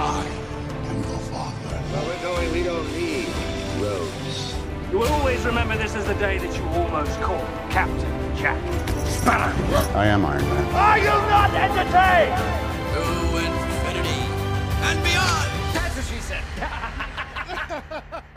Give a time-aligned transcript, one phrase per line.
[0.00, 0.24] I
[0.90, 1.82] am your father.
[1.92, 3.26] Well, we're going, we don't need
[3.82, 4.54] roads.
[4.92, 8.60] You will always remember this as the day that you almost caught Captain Jack
[9.06, 9.52] Sparrow.
[9.96, 10.74] I am Iron Man.
[10.74, 12.38] Are you not entertained?
[12.94, 13.02] To
[13.44, 14.22] infinity
[14.86, 15.50] and beyond!
[15.74, 16.44] That's what she said.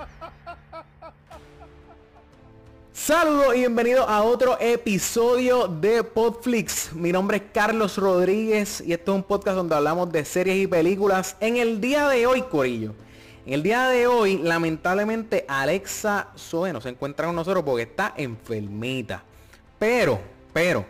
[3.11, 6.93] Saludos y bienvenidos a otro episodio de Podflix.
[6.93, 10.65] Mi nombre es Carlos Rodríguez y esto es un podcast donde hablamos de series y
[10.65, 11.35] películas.
[11.41, 12.93] En el día de hoy, Corillo.
[13.45, 18.13] En el día de hoy, lamentablemente, Alexa Zoe no se encuentra con nosotros porque está
[18.15, 19.21] enfermita.
[19.77, 20.17] Pero,
[20.53, 20.85] pero,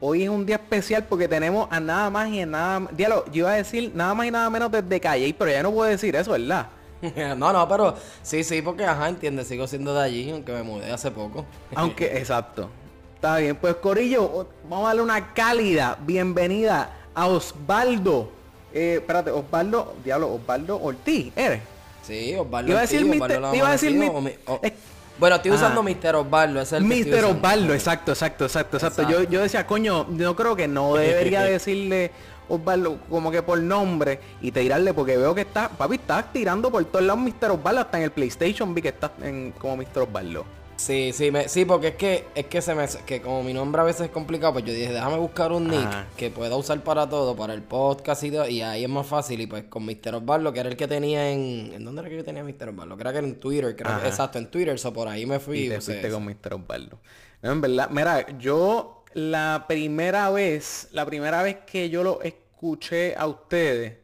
[0.00, 3.38] hoy es un día especial porque tenemos a nada más y a nada Diálogo, yo
[3.38, 6.14] iba a decir nada más y nada menos desde Calle, pero ya no puedo decir
[6.14, 6.66] eso, ¿verdad?
[7.36, 10.90] no, no, pero sí, sí, porque ajá, entiende, sigo siendo de allí, aunque me mudé
[10.92, 11.44] hace poco.
[11.74, 12.70] Aunque, exacto.
[13.16, 18.30] Está bien, pues Corillo, vamos a darle una cálida bienvenida a Osvaldo.
[18.74, 21.60] Eh, espérate, Osvaldo, diablo, Osvaldo Ortiz, ¿eres?
[22.02, 22.70] Sí, Osvaldo.
[22.72, 24.72] Iba a Ortiz, decir Osvaldo Mister- la iba a decir mi- o mi- o- es-
[25.18, 25.90] Bueno, estoy usando Ajá.
[25.90, 26.16] Mr.
[26.16, 27.28] Osvaldo, es el que usando.
[27.28, 29.02] Osvaldo, exacto, exacto, exacto, exacto.
[29.02, 29.30] Yo, Exacto.
[29.30, 32.10] yo decía, coño, yo creo que no debería decirle
[32.48, 36.84] Osvaldo como que por nombre y tirarle porque veo que está, papi, estás tirando por
[36.86, 37.50] todos lados Mr.
[37.52, 40.00] Osvaldo, hasta en el PlayStation vi que estás en, como Mr.
[40.02, 40.44] Osvaldo.
[40.74, 43.80] Sí, sí, me- sí, porque es que es que se me que como mi nombre
[43.82, 46.06] a veces es complicado, pues yo dije, déjame buscar un nick Ajá.
[46.16, 49.40] que pueda usar para todo, para el podcast y todo, y ahí es más fácil.
[49.42, 50.16] Y pues con Mr.
[50.16, 51.72] Osvaldo, que era el que tenía en.
[51.74, 52.70] ¿En dónde era que yo tenía Mr.
[52.70, 52.96] Osvaldo?
[52.96, 55.66] Creo que era en Twitter, creo exacto, en Twitter, so por ahí me fui.
[55.66, 56.16] Y te usé fuiste eso.
[56.16, 56.54] con Mr.
[56.54, 56.98] Osvaldo.
[57.42, 63.14] No, en verdad, mira, yo la primera vez, la primera vez que yo lo escuché
[63.16, 63.94] a ustedes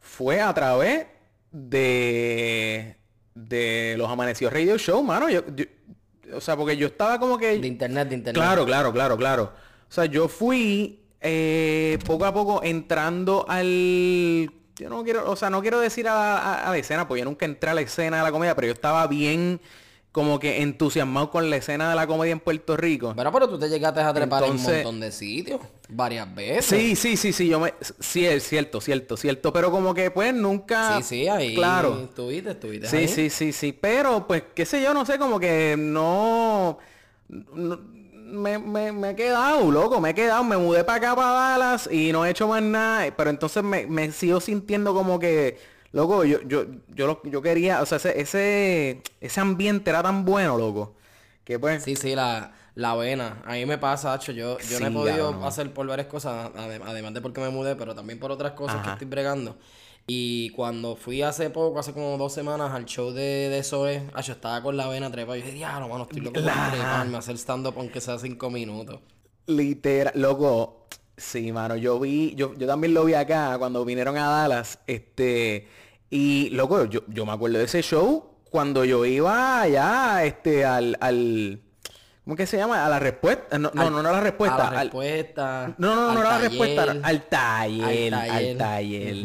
[0.00, 1.06] fue a través
[1.50, 2.96] de
[3.34, 5.28] de los Amanecidos Radio Show, mano.
[5.28, 5.64] Yo, yo-
[6.34, 8.42] o sea, porque yo estaba como que De internet, de internet.
[8.42, 9.52] Claro, claro, claro, claro.
[9.88, 14.50] O sea, yo fui eh, poco a poco entrando al...
[14.76, 17.24] Yo no quiero, o sea, no quiero decir a, a- a la escena, porque yo
[17.26, 19.60] nunca entré a la escena de la comedia, pero yo estaba bien
[20.16, 23.12] como que entusiasmado con la escena de la comedia en Puerto Rico.
[23.12, 25.60] Bueno, pero tú te llegaste a trepar en un montón de sitios,
[25.90, 26.64] varias veces.
[26.64, 27.74] Sí, sí, sí, sí, yo me...
[28.00, 29.52] Sí, es cierto, cierto, cierto.
[29.52, 30.96] Pero como que pues nunca...
[30.96, 31.54] Sí, sí, ahí.
[31.54, 32.00] Claro.
[32.04, 32.88] Estuviste, estuviste.
[32.88, 33.08] Sí, ahí.
[33.08, 33.72] sí, sí, sí.
[33.78, 36.78] Pero, pues, qué sé yo, no sé, como que no...
[37.28, 37.78] no-
[38.26, 41.88] me, me, me he quedado, loco, me he quedado, me mudé para acá, para Dallas,
[41.92, 45.58] y no he hecho más nada, pero entonces me, me sigo sintiendo como que,
[45.96, 50.24] loco, yo, yo, yo, lo- yo quería, o sea, ese, ese, ese ambiente era tan
[50.24, 50.94] bueno, loco,
[51.44, 53.42] que pues, Sí, sí, la, la vena.
[53.46, 54.32] A mí me pasa, hacho.
[54.32, 57.76] Yo, yo no he podido hacer por varias cosas, ade- además de porque me mudé,
[57.76, 59.56] pero también por otras cosas que estoy bregando.
[60.08, 64.32] Y cuando fui hace poco, hace como dos semanas, al show de, de Zoe, acho,
[64.32, 65.36] estaba con la vena trepa.
[65.36, 68.50] Y yo dije, diablo, mano, estoy loco por La- treparme, hacer stand-up aunque sea cinco
[68.50, 69.00] minutos.
[69.46, 70.86] literal, loco,
[71.16, 75.68] sí, mano, yo vi, yo, yo también lo vi acá cuando vinieron a Dallas, este,
[76.10, 80.96] y loco, yo, yo me acuerdo de ese show cuando yo iba allá, este, al,
[81.00, 81.60] al,
[82.24, 82.86] ¿cómo que se llama?
[82.86, 85.74] A la respuesta, no, no, Al- no, no a la respuesta, A la al- respuesta.
[85.78, 88.58] no, no, no, no era la respuesta, al taller, Al al taller.
[88.58, 89.16] taller.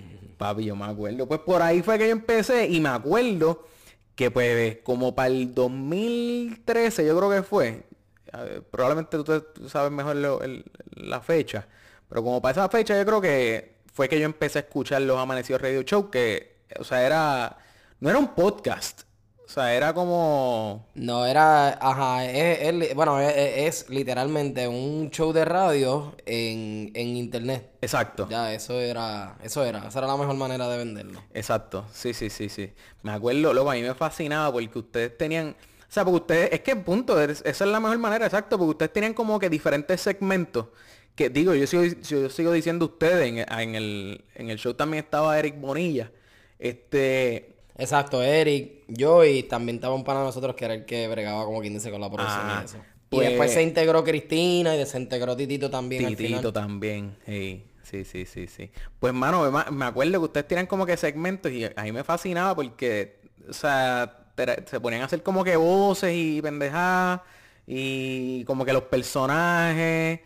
[0.36, 1.28] Papi, yo me acuerdo.
[1.28, 3.66] Pues por ahí fue que yo empecé y me acuerdo
[4.14, 7.84] que pues como para el 2013 yo creo que fue,
[8.32, 11.66] ver, probablemente tú, tú sabes mejor lo- el- la fecha,
[12.08, 15.18] pero como para esa fecha yo creo que fue que yo empecé a escuchar los
[15.18, 17.58] Amanecidos Radio Show, que, o sea, era,
[18.00, 19.02] no era un podcast,
[19.44, 20.86] o sea, era como...
[20.94, 27.68] No, era, ajá, es, bueno, es, literalmente un show de radio en, en internet.
[27.80, 28.28] Exacto.
[28.30, 31.20] Ya, eso era, eso era, esa era la mejor manera de venderlo.
[31.34, 32.72] Exacto, sí, sí, sí, sí.
[33.02, 36.60] Me acuerdo, luego a mí me fascinaba porque ustedes tenían, o sea, porque ustedes, es
[36.60, 40.00] que punto, es- esa es la mejor manera, exacto, porque ustedes tenían como que diferentes
[40.00, 40.66] segmentos.
[41.14, 45.04] Que digo, yo sigo, yo sigo diciendo ustedes, en, en el, en el show también
[45.04, 46.10] estaba Eric Bonilla.
[46.58, 51.08] Este, Exacto, Eric, yo y también estaba un pana de nosotros que era el que
[51.08, 52.78] bregaba como quien dice con la producción Ah, y eso.
[53.08, 56.52] pues- y después se integró Cristina y desintegró Titito también al Titito final.
[56.52, 58.70] también, sí, sí, sí, sí, sí.
[58.98, 62.54] Pues mano, me, acuerdo que ustedes tenían como que segmentos y a mí me fascinaba
[62.54, 64.26] porque, o sea,
[64.66, 67.22] se ponían a hacer como que voces y pendejadas
[67.66, 70.20] y como que los personajes,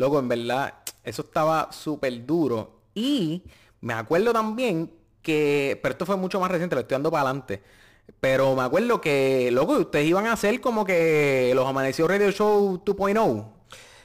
[0.00, 0.74] loco, en verdad,
[1.04, 2.80] eso estaba súper duro.
[2.94, 3.42] Y
[3.80, 4.90] me acuerdo también
[5.22, 7.62] que, pero esto fue mucho más reciente, lo estoy dando para adelante.
[8.20, 12.82] Pero me acuerdo que, loco, ustedes iban a hacer como que los Amanecidos Radio Show
[12.84, 13.46] 2.0.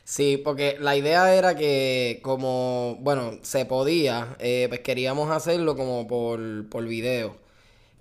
[0.04, 6.08] Sí, porque la idea era que como, bueno, se podía, eh, pues queríamos hacerlo como
[6.08, 7.38] por, por video.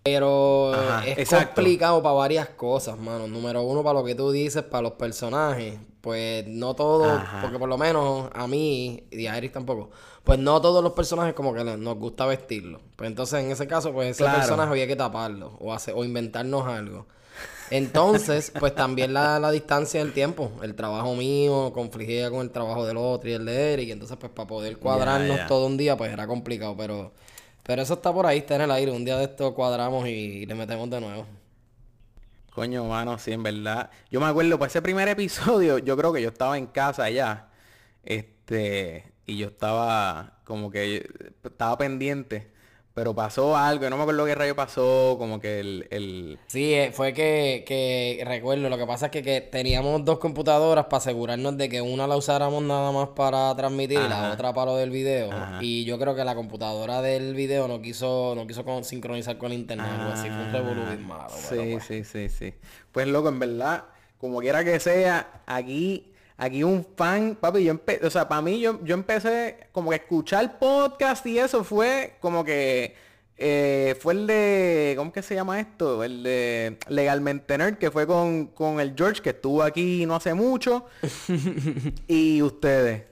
[0.05, 1.55] Pero Ajá, es exacto.
[1.55, 3.27] complicado para varias cosas, mano.
[3.27, 5.79] Número uno, para lo que tú dices, para los personajes.
[6.03, 7.41] Pues no todo, Ajá.
[7.41, 9.89] porque por lo menos a mí, y a Eric tampoco,
[10.23, 12.83] pues no todos los personajes como que nos gusta vestirlo.
[12.97, 14.41] Pues entonces en ese caso, pues ese Claro.
[14.41, 17.07] personaje había que taparlo o, hacer, o inventarnos algo.
[17.71, 20.51] Entonces, pues también la, la distancia del tiempo.
[20.63, 23.89] El trabajo mío confligía con el trabajo del otro y el de Eric.
[23.89, 26.77] Entonces, pues para poder cuadrarnos todo un día, pues era complicado.
[26.77, 27.13] Pero,
[27.65, 28.93] pero eso está por ahí, está en el aire.
[28.93, 31.27] Un día de esto cuadramos y le metemos de nuevo.
[32.55, 33.91] Coño, mano, sí, en verdad.
[34.11, 37.49] Yo me acuerdo, pues ese primer episodio, yo creo que yo estaba en casa ya.
[38.05, 41.09] Este, y yo estaba como que
[41.43, 42.53] estaba pendiente.
[42.95, 46.39] Pero pasó algo, no me acuerdo qué rayo pasó, como que el, el...
[46.47, 50.85] Sí, eh, fue que, que recuerdo, lo que pasa es que, que teníamos dos computadoras
[50.85, 54.71] para asegurarnos de que una la usáramos nada más para transmitir y la otra para
[54.71, 55.33] lo del video.
[55.33, 55.59] Ajá.
[55.61, 59.53] Y yo creo que la computadora del video no quiso, no quiso con- sincronizar con
[59.53, 61.31] internet, algo así, fue un bien malo.
[61.31, 61.85] Sí, pues.
[61.85, 62.55] sí, sí, sí.
[62.93, 63.87] Pues loco, en verdad,
[64.19, 68.61] como quiera que sea, aquí, aquí un fan, papi, yo empecé, o sea, para mí
[68.61, 72.95] yo, yo empecé como que a escuchar podcast y eso fue como que
[73.37, 76.05] eh, fue el de, ¿cómo que se llama esto?
[76.05, 80.35] El de Legalmente Nerd, que fue con, con el George, que estuvo aquí no hace
[80.35, 80.87] mucho.
[82.09, 83.05] y ustedes.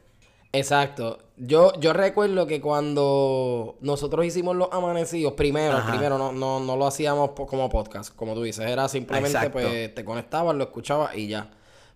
[0.52, 1.18] Exacto.
[1.36, 5.90] Yo, yo recuerdo que cuando nosotros hicimos los amanecidos, primero, Ajá.
[5.90, 9.52] primero no, no, no lo hacíamos como podcast, como tú dices, era simplemente Exacto.
[9.52, 11.50] pues te conectabas, lo escuchabas y ya.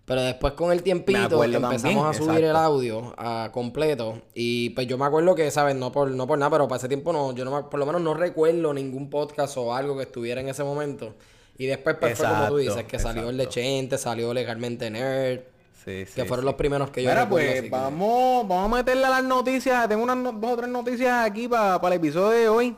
[0.07, 2.59] Pero después con el tiempito empezamos también, a subir el exacto.
[2.59, 5.75] audio a completo y pues yo me acuerdo que, ¿sabes?
[5.75, 7.85] No por, no por nada, pero para ese tiempo no, yo no me- por lo
[7.85, 11.13] menos no recuerdo ningún podcast o algo que estuviera en ese momento.
[11.57, 13.59] Y después pues fue como tú Exacto, dices, que salió el de exacto.
[13.61, 15.41] Chente, salió legalmente Nerd,
[15.83, 16.45] Sí, sí, que fueron sí.
[16.45, 19.23] los primeros que yo Mira, recuerdo, pues así que- vamos, vamos a meterle a las
[19.25, 19.89] noticias.
[19.89, 22.75] Tengo unas no- dos o tres noticias aquí para el episodio de hoy.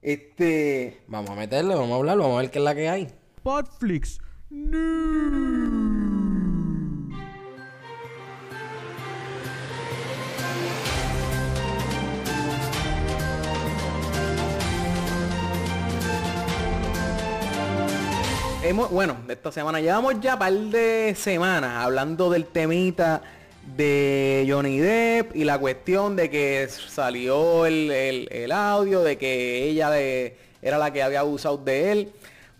[0.00, 1.00] Este.
[1.08, 3.08] Vamos a meterle, vamos a hablar, vamos a ver qué es la que hay.
[3.42, 4.20] Podflix.
[18.68, 23.22] Hemos, bueno, de esta semana llevamos ya un par de semanas hablando del temita
[23.76, 29.64] de Johnny Depp y la cuestión de que salió el, el- el audio de que
[29.68, 32.12] ella de- era la que había abusado de él.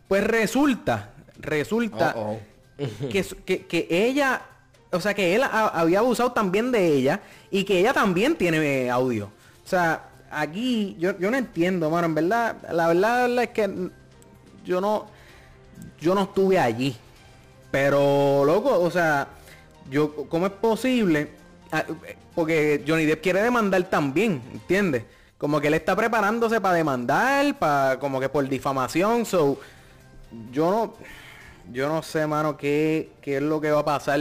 [0.06, 1.10] Pues resulta,
[1.40, 2.38] resulta Oh,
[3.10, 4.42] que, su- que, que ella,
[4.92, 7.20] o sea, que él ha- había abusado también de ella
[7.50, 9.26] y que ella también tiene audio.
[9.64, 13.50] O sea, aquí yo, yo no entiendo, mano, en verdad, la verdad, la verdad es
[13.50, 13.88] que
[14.64, 15.06] yo no,
[16.00, 16.96] yo no estuve allí.
[17.70, 19.28] Pero, loco, o sea,
[19.90, 21.30] yo, ¿cómo es posible?
[21.72, 21.84] Ah,
[22.34, 25.04] Porque Johnny Depp quiere demandar también, ¿entiendes?
[25.38, 29.58] Como que él está preparándose para demandar, para como que por difamación, so
[30.50, 30.94] yo no
[31.72, 34.20] yo no sé, mano, qué, qué es lo que va a pasar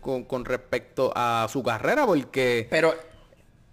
[0.00, 2.94] con, con respecto a su carrera, porque Pero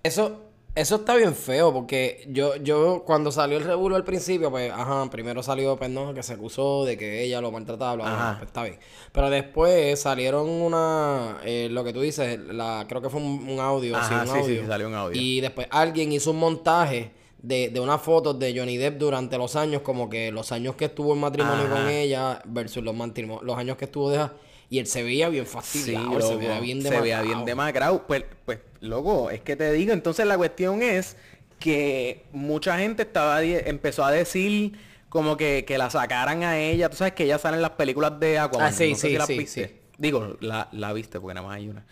[0.03, 0.48] eso,
[0.79, 5.09] eso está bien feo, porque yo, yo cuando salió el revuelo al principio, pues, ajá,
[5.09, 8.63] primero salió, pues no, que se acusó de que ella lo maltrataba, bla, pues, está
[8.63, 8.79] bien.
[9.11, 13.59] Pero después salieron una, eh, lo que tú dices, la, creo que fue un, un
[13.59, 14.61] audio, sí, un sí, sí, audio.
[14.61, 15.21] sí, salió un audio.
[15.21, 17.11] Y después alguien hizo un montaje
[17.41, 20.85] de, de unas fotos de Johnny Depp durante los años, como que los años que
[20.85, 21.75] estuvo en matrimonio Ajá.
[21.75, 24.29] con ella versus los, los años que estuvo de
[24.69, 27.23] y él se veía bien Sí, fastidiado, él se veía bien se veía demacrado.
[27.23, 28.05] bien demacrado.
[28.07, 31.17] Pues, pues, loco, es que te digo, entonces la cuestión es
[31.59, 34.73] que mucha gente estaba empezó a decir
[35.09, 36.89] como que, que la sacaran a ella.
[36.89, 38.67] Tú sabes que ella sale en las películas de Aquaman.
[38.67, 39.67] Ah, sí, no sé sí, las sí, viste.
[39.67, 39.75] sí.
[39.97, 41.85] Digo, la, la viste porque nada más hay una.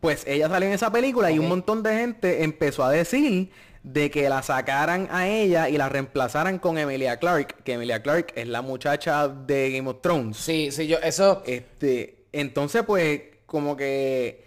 [0.00, 3.50] Pues ella salió en esa película y un montón de gente empezó a decir
[3.84, 8.32] de que la sacaran a ella y la reemplazaran con Emilia Clarke, que Emilia Clarke
[8.34, 10.36] es la muchacha de Game of Thrones.
[10.38, 11.42] Sí, sí, yo, eso...
[11.46, 14.42] Este, entonces pues como que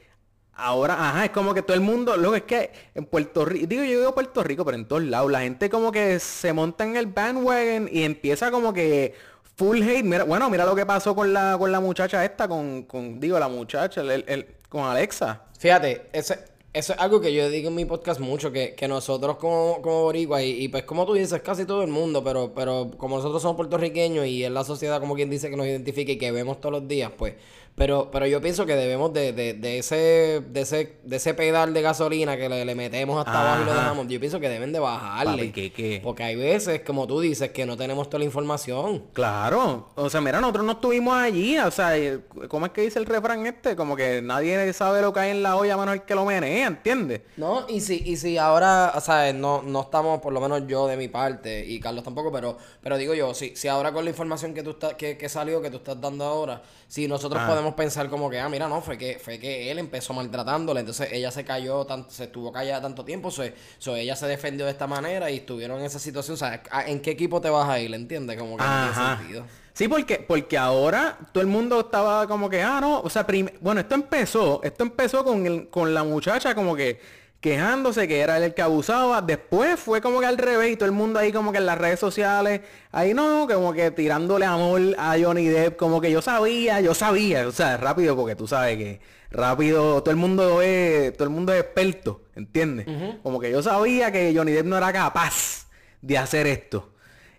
[0.54, 3.68] ahora, ajá, es como que todo el mundo, lo que es que en Puerto Rico,
[3.68, 6.84] digo yo digo Puerto Rico, pero en todos lados, la gente como que se monta
[6.84, 9.14] en el bandwagon y empieza como que
[9.56, 10.04] full hate.
[10.04, 13.40] Mira, bueno, mira lo que pasó con la con la muchacha esta, con, con digo,
[13.40, 15.44] la muchacha, el, el- con Alexa.
[15.60, 16.40] Fíjate, ese,
[16.78, 20.04] eso es algo que yo digo en mi podcast mucho, que, que nosotros como, como
[20.04, 23.58] boricuas, y, pues como tú dices, casi todo el mundo, pero, pero como nosotros somos
[23.58, 26.74] puertorriqueños y es la sociedad como quien dice que nos identifica y que vemos todos
[26.74, 27.34] los días, pues,
[27.78, 31.76] Pero, pero yo pienso que debemos de, de, de ese, de ese, de ese pedal
[31.76, 34.72] de gasolina que le, le metemos hasta abajo y lo dejamos, yo pienso que deben
[34.72, 35.32] de bajarle.
[35.34, 36.00] Papi, ¿qué, qué?
[36.04, 39.06] Porque hay veces, como tú dices, que no tenemos toda la información.
[39.14, 42.98] Claro, o sea, mira, nosotros no estuvimos allí, o sea, eh, ¿cómo es que dice
[42.98, 43.76] el refrán este?
[43.76, 46.66] Como que nadie sabe lo que hay en la olla menos el que lo menea,
[46.66, 47.22] ¿entiendes?
[47.38, 50.88] No, y si, y si ahora, o sea, no, no estamos, por lo menos yo
[50.88, 54.10] de mi parte, y Carlos tampoco, pero, pero digo yo, si, si ahora con la
[54.10, 57.48] información que tú estás, que, que salió, que tú estás dando ahora, si nosotros Ah.
[57.48, 61.10] podemos pensar como que, ah, mira, no, fue que, fue que él empezó maltratándola, entonces
[61.12, 63.44] ella se cayó, tanto, se estuvo callada tanto tiempo, so,
[63.80, 66.88] so ella se defendió de esta manera y estuvieron en esa situación, o sea, ¿a-
[66.88, 67.94] ¿en qué equipo te vas a ir?
[67.94, 68.38] ¿Entiendes?
[68.38, 69.46] Como que no tiene sentido.
[69.74, 73.26] Sí, porque, porque ahora todo el mundo estaba como que, ah, no, o sea,
[73.62, 77.00] bueno, esto empezó, esto empezó con, el- con la muchacha como que
[77.42, 80.86] quejándose que era él el que abusaba, después fue como que al revés y todo
[80.88, 84.82] el mundo ahí como que en las redes sociales, ahí no, como que tirándole amor
[84.98, 88.78] a Johnny Depp, como que yo sabía, yo sabía, o sea, rápido porque tú sabes
[88.78, 92.88] que rápido todo el mundo es, todo el mundo es experto, ¿entiendes?
[93.22, 95.68] Como que yo sabía que Johnny Depp no era capaz
[96.02, 96.92] de hacer esto.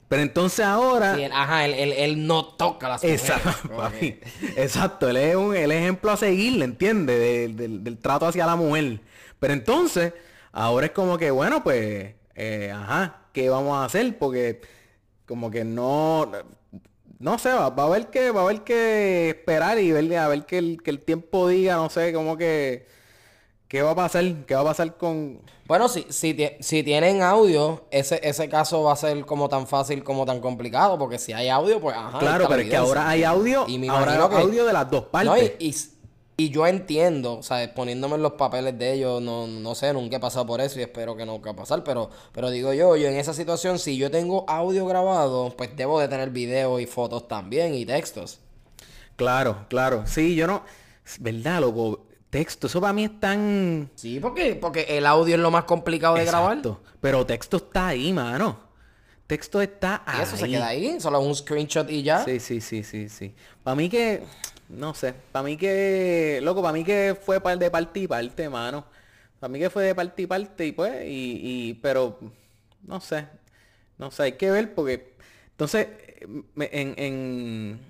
[0.08, 1.16] Pero entonces ahora...
[1.16, 3.28] Sí, él- ajá, él, él, él no toca las mujeres.
[3.28, 4.18] Exacto, papi.
[4.56, 7.18] Exacto, él es un el ejemplo a seguir, ¿entiendes?
[7.20, 9.00] Del, del- del trato hacia la mujer.
[9.38, 10.12] Pero entonces,
[10.52, 14.18] ahora es como que, bueno, pues, eh, ajá, ¿qué vamos a hacer?
[14.18, 14.61] Porque
[15.26, 16.30] como que no,
[17.18, 20.28] no sé, va, va a haber que, va a haber que esperar y ver, a
[20.28, 22.87] ver que el, que el tiempo diga, no sé, como que,
[23.68, 24.25] ¿qué va a pasar?
[24.47, 25.42] ¿Qué va a pasar con...
[25.66, 30.02] Bueno, si, si, si tienen audio, ese, ese caso va a ser como tan fácil
[30.02, 32.18] como tan complicado, porque si hay audio, pues ajá.
[32.18, 34.90] claro, pero es que ahora hay audio, Y me ahora hay que- audio de las
[34.90, 35.30] dos partes.
[35.30, 35.75] No, y, y,
[36.40, 40.18] y yo entiendo, o sea, poniéndome en los papeles de ellos, no, no sé, nunca
[40.18, 42.95] he pasado por eso y espero que no va a pasar, pero, pero digo yo,
[42.95, 46.87] yo en esa situación, si yo tengo audio grabado, pues debo de tener video y
[46.87, 48.38] fotos también y textos.
[49.16, 50.04] Claro, claro.
[50.07, 50.62] Sí, yo no...
[51.18, 52.07] Verdad, loco.
[52.30, 53.90] Texto, eso para mí es tan...
[53.97, 56.59] Sí, porque, porque el audio es lo más complicado de grabar.
[56.59, 56.80] Exacto.
[57.00, 58.61] Pero texto está ahí, mano.
[59.26, 60.23] Texto está Y ahí.
[60.23, 62.25] eso se queda ahí, solo un screenshot y ya.
[62.25, 63.35] Sí, sí, sí, sí, sí.
[63.64, 64.23] Para mí que...
[64.68, 65.14] No sé.
[65.32, 66.40] Para mí que...
[66.42, 68.84] Loco, para mí que fue par de parte y parte, mano.
[69.40, 71.04] Para mí que fue de parte y parte y pues...
[71.06, 72.18] Y, y- pero...
[72.87, 73.26] No sé.
[73.98, 75.14] No sé, hay que ver porque...
[75.52, 75.88] Entonces,
[76.56, 76.94] en...
[76.96, 77.80] en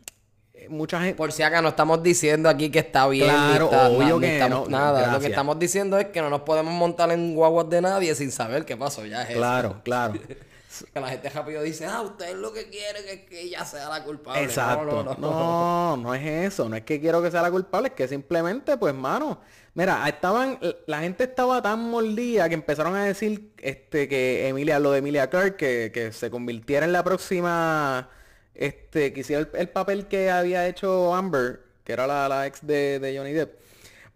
[0.71, 1.15] mucha gente...
[1.15, 3.25] Por si acá no estamos diciendo aquí que está bien.
[3.27, 6.43] Claro, está, obvio que estamos- no, Nada, lo que estamos diciendo es que no nos
[6.43, 9.05] podemos montar en guaguas de nadie sin saber qué pasó.
[9.07, 9.39] Ya es eso.
[9.39, 10.15] Claro, claro.
[10.93, 14.05] Que la gente rápido dice, ah, ustedes lo que quieren es que ella sea la
[14.05, 14.43] culpable.
[14.43, 15.03] Exacto.
[15.05, 16.69] No, no, No, no es eso.
[16.69, 19.41] No es que quiero que sea la culpable, es que simplemente, pues, mano.
[19.75, 24.91] Mira, estaban, la gente estaba tan mordida que empezaron a decir este que Emilia, lo
[24.91, 28.09] de Emilia Clarke, que, que se convirtiera en la próxima,
[28.55, 32.67] este, que hiciera el, el papel que había hecho Amber, que era la, la ex
[32.67, 33.61] de, de Johnny Depp.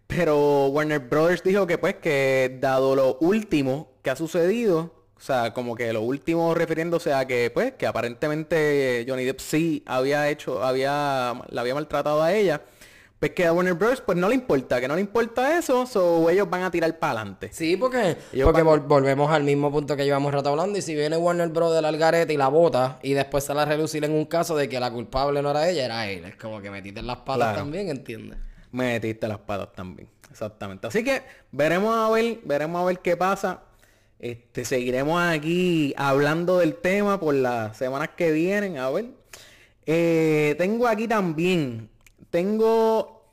[0.07, 5.53] Pero Warner Brothers dijo que pues que dado lo último que ha sucedido, o sea,
[5.53, 10.63] como que lo último refiriéndose a que pues que aparentemente Johnny Depp sí había hecho,
[10.63, 12.61] había, la había maltratado a ella,
[13.19, 16.29] pues que a Warner Brothers pues no le importa, que no le importa eso, so
[16.29, 17.49] ellos van a tirar para adelante.
[17.53, 20.77] Sí, porque, Ellos porque van- vol- volvemos al mismo punto que llevamos rato hablando.
[20.77, 21.73] Y si viene Warner Bros.
[21.73, 24.77] del Algarete y la bota y después sale a relucir en un caso de que
[24.77, 26.25] la culpable no era ella, era él.
[26.25, 27.57] Es como que metiste las patas Claro.
[27.59, 28.39] también, ¿entiendes?
[28.71, 30.09] metiste las patas también.
[30.29, 30.87] Exactamente.
[30.87, 33.61] Así que veremos a ver, veremos a ver qué pasa.
[34.23, 38.77] Este, seguiremos aquí hablando del tema por las semanas que vienen.
[38.77, 39.07] A ver.
[39.85, 41.89] Eh, tengo aquí también.
[42.29, 43.27] Tengo.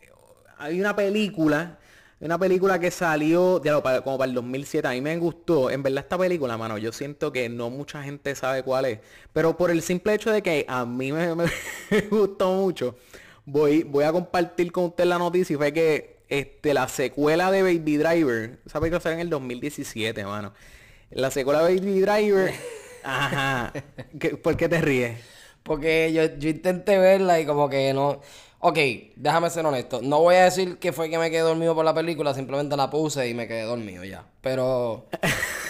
[0.59, 1.79] Hay una película.
[2.19, 3.63] Una película que salió
[4.03, 4.89] como para el 2007.
[4.89, 5.71] A mí me gustó.
[5.71, 8.99] En verdad esta película, mano, yo siento que no mucha gente sabe cuál es.
[9.33, 12.97] Pero por el simple hecho de que a mí me, me gustó mucho,
[13.45, 15.55] voy, voy a compartir con usted la noticia.
[15.55, 20.25] Y fue que este, la secuela de Baby Driver, esa película salió en el 2017,
[20.25, 20.53] mano.
[21.11, 22.53] La secuela Baby Driver...
[23.03, 23.73] Ajá.
[24.19, 25.19] ¿Qué- ¿Por qué te ríes?
[25.63, 28.21] Porque yo, yo intenté verla y como que no...
[28.63, 28.79] Ok,
[29.17, 30.01] déjame ser honesto.
[30.03, 32.91] No voy a decir que fue que me quedé dormido por la película, simplemente la
[32.91, 34.23] puse y me quedé dormido ya.
[34.43, 35.07] Pero...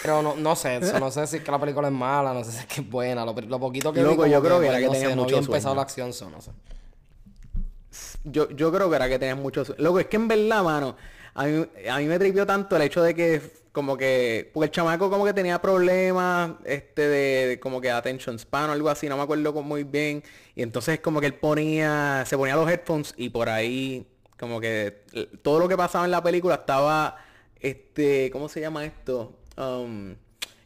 [0.02, 2.42] Pero no, no sé, eso, no sé si es que la película es mala, no
[2.42, 3.24] sé si es que es buena.
[3.24, 5.36] Lo, lo poquito que Loco, yo creo que era que no tenía sé, no mucho
[5.36, 5.76] había empezado sueño.
[5.76, 6.50] la acción, so, no sé.
[8.24, 9.72] Yo, yo creo que era que tenías muchos...
[9.78, 10.96] Loco, es que en verdad, mano,
[11.34, 13.40] a mí, a mí me tripió tanto el hecho de que
[13.72, 14.50] como que...
[14.52, 18.88] Porque el chamaco como que tenía problemas, este, de, como que attention span o algo
[18.88, 20.22] así, no me acuerdo muy bien.
[20.54, 24.06] Y entonces como que él ponía, se ponía los headphones y por ahí
[24.38, 27.16] como que l- todo lo que pasaba en la película estaba,
[27.60, 29.38] este, ¿cómo se llama esto?
[29.56, 30.16] Um,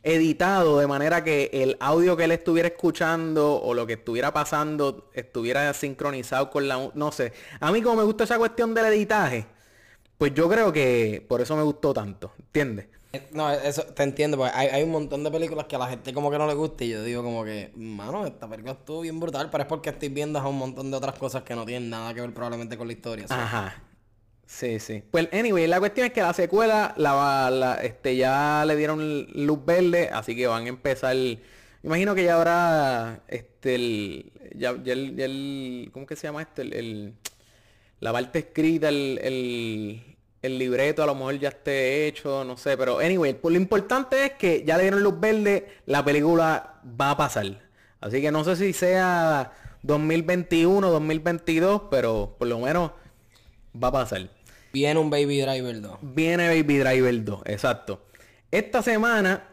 [0.03, 5.11] editado de manera que el audio que él estuviera escuchando o lo que estuviera pasando
[5.15, 6.91] estuviera sincronizado con la...
[6.95, 7.33] No sé.
[7.61, 9.47] A mí como me gusta esa cuestión del editaje,
[10.19, 12.89] pues yo creo que por eso me gustó tanto, ¿entiendes?
[13.33, 16.13] No, eso te entiendo, porque hay, hay un montón de películas que a la gente
[16.13, 19.19] como que no le gusta y yo digo como que, mano, esta película estuvo bien
[19.21, 21.91] brutal, pero es porque estoy viendo a un montón de otras cosas que no tienen
[21.91, 23.27] nada que ver probablemente con la historia.
[23.29, 23.83] Ajá.
[24.47, 25.03] Sí, sí.
[25.11, 29.65] Pues, anyway, la cuestión es que la secuela la, la- este, ya le dieron luz
[29.65, 31.17] verde, así que van a empezar.
[31.83, 36.43] Imagino que ya habrá, este, el, ya, ya el, ya el- ¿cómo que se llama
[36.43, 36.63] esto?
[36.63, 37.15] El,
[38.01, 40.14] la parte escrita, el,
[40.45, 44.27] el libreto a lo mejor ya esté hecho, no sé, pero anyway, pues lo importante
[44.27, 47.63] es que ya le dieron luz verde, la película va a pasar.
[48.01, 52.91] Así que no sé si sea 2021, 2022, pero por lo menos
[53.83, 54.29] va a pasar.
[54.71, 55.99] Viene un Baby Driver 2.
[56.03, 58.03] Viene Baby Driver 2, exacto.
[58.51, 59.49] Esta semana,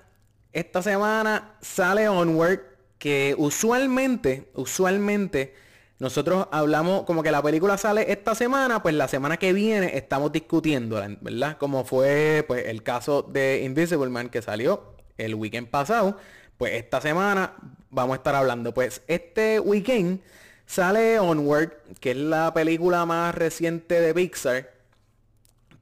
[0.52, 2.60] esta semana sale Onward,
[2.98, 5.56] que usualmente, usualmente,
[6.02, 10.32] nosotros hablamos como que la película sale esta semana, pues la semana que viene estamos
[10.32, 11.58] discutiéndola, ¿verdad?
[11.60, 16.18] Como fue pues el caso de Invisible Man que salió el weekend pasado,
[16.58, 17.54] pues esta semana
[17.92, 18.74] vamos a estar hablando.
[18.74, 20.22] Pues este weekend
[20.66, 24.72] sale Onward, que es la película más reciente de Pixar.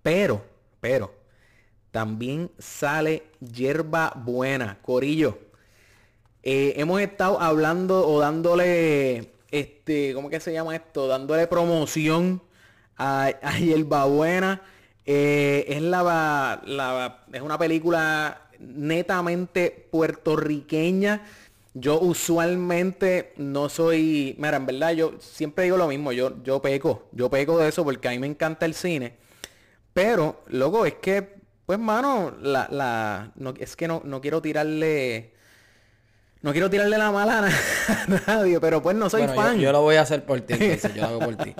[0.04, 0.44] Pero,
[0.82, 1.14] pero,
[1.92, 5.40] también sale Yerba Buena, Corillo.
[6.44, 11.08] Eh, hemos estado hablando o dándole, este, ¿cómo que se llama esto?
[11.08, 12.42] Dándole promoción
[12.98, 14.62] a, a Yerba Buena.
[15.06, 21.26] Eh, es la, la, es una película netamente puertorriqueña.
[21.74, 27.08] Yo usualmente no soy, mira, en verdad yo siempre digo lo mismo, yo, yo peco,
[27.12, 29.14] yo peco de eso porque a mí me encanta el cine.
[29.94, 35.34] Pero, loco, es que, pues, mano, la, la, no, es que no, no quiero tirarle,
[36.42, 37.52] no quiero tirarle la mala a na-
[38.28, 39.60] a nadie, pero pues no soy Bueno, fan.
[39.60, 41.54] Yo, lo voy a hacer por ti, entonces, yo lo hago por ti.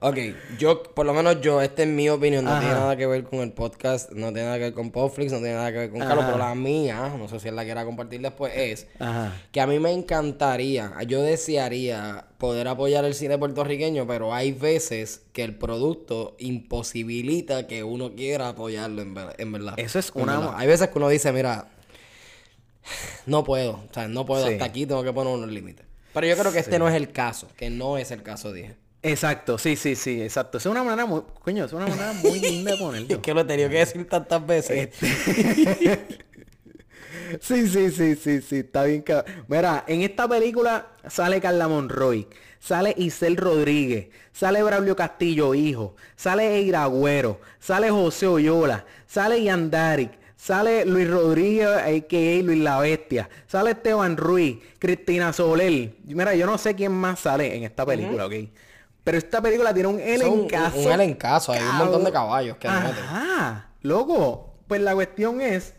[0.00, 0.16] Ok,
[0.58, 3.40] yo, por lo menos yo, esta es mi opinión, no tiene nada que ver con
[3.40, 6.00] el podcast, no tiene nada que ver con Popflix, no tiene nada que ver con
[6.00, 9.32] Carlos, pero la mía, no sé si él la quiera compartir después, es Ajá.
[9.52, 15.22] que a mí me encantaría, yo desearía poder apoyar el cine puertorriqueño, pero hay veces
[15.32, 19.74] que el producto imposibilita que uno quiera apoyarlo, en, ver- en verdad.
[19.76, 20.54] Eso es una- verdad.
[20.56, 21.68] Hay veces que uno dice, mira,
[23.26, 24.52] no puedo, o sea, no puedo, Sí.
[24.54, 25.86] hasta aquí tengo que poner unos límites.
[26.12, 28.74] Pero yo creo que este no es el caso, que no es el caso, dije.
[29.02, 30.58] Exacto, sí, sí, sí, exacto.
[30.58, 33.08] Es una manera muy, coño, es una manera muy linda de ponerlo.
[33.14, 34.90] Es que lo he tenido que decir tantas veces.
[35.00, 36.06] Este-
[37.40, 39.04] sí, sí, sí, sí, sí, está bien.
[39.48, 42.26] Mira, en esta película sale Carla Monroy,
[42.58, 50.12] sale Isel Rodríguez, sale Braulio Castillo, hijo, sale Eira Agüero, sale José Oyola, sale Yandaric,
[50.40, 52.42] sale Luis Rodríguez, a.k.a.
[52.42, 55.94] Luis La Bestia, sale Esteban Ruiz, Cristina Soler.
[56.04, 58.32] Mira, yo no sé quién más sale en esta película, ¿ok?
[59.04, 60.78] Pero esta película tiene un es un- elencazo.
[60.78, 63.04] un elencazo, hay un montón de caballos que le meten.
[63.04, 64.54] Ajá, loco.
[64.66, 65.74] Pues la cuestión es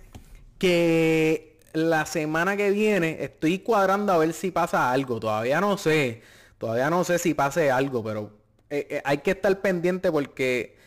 [0.58, 5.20] que la semana que viene estoy cuadrando a ver si pasa algo.
[5.20, 6.22] Todavía no sé.
[6.58, 8.32] Todavía no sé si pase algo, pero
[8.70, 10.78] eh, eh, hay que estar pendiente porque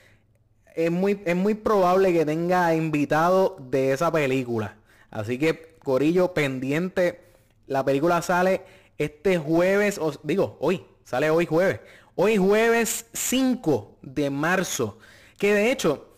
[0.75, 4.77] es muy, es muy probable que tenga invitado de esa película.
[5.11, 7.21] Así que, Corillo, pendiente.
[7.67, 8.63] La película sale
[8.99, 11.81] este jueves, o, digo, hoy, sale hoy jueves.
[12.17, 14.99] Hoy jueves 5 de marzo.
[15.39, 16.09] Que de hecho,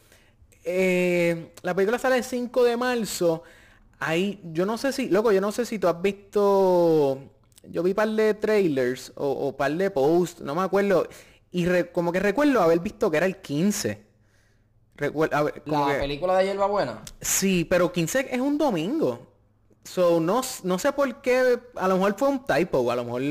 [0.64, 3.42] eh, la película sale el 5 de marzo.
[3.98, 7.20] Ahí, yo no sé si, loco, yo no sé si tú has visto.
[7.68, 11.08] Yo vi par de trailers o, o par de posts, no me acuerdo.
[11.50, 14.06] Y como que recuerdo haber visto que era el 15.
[14.96, 17.02] Recuer- a ver, La que- película de Hierba Buena.
[17.20, 19.26] Sí, pero 15 es un domingo.
[19.85, 21.59] So, no, no sé por qué.
[21.76, 22.90] A lo mejor fue un typo.
[22.90, 23.22] A lo mejor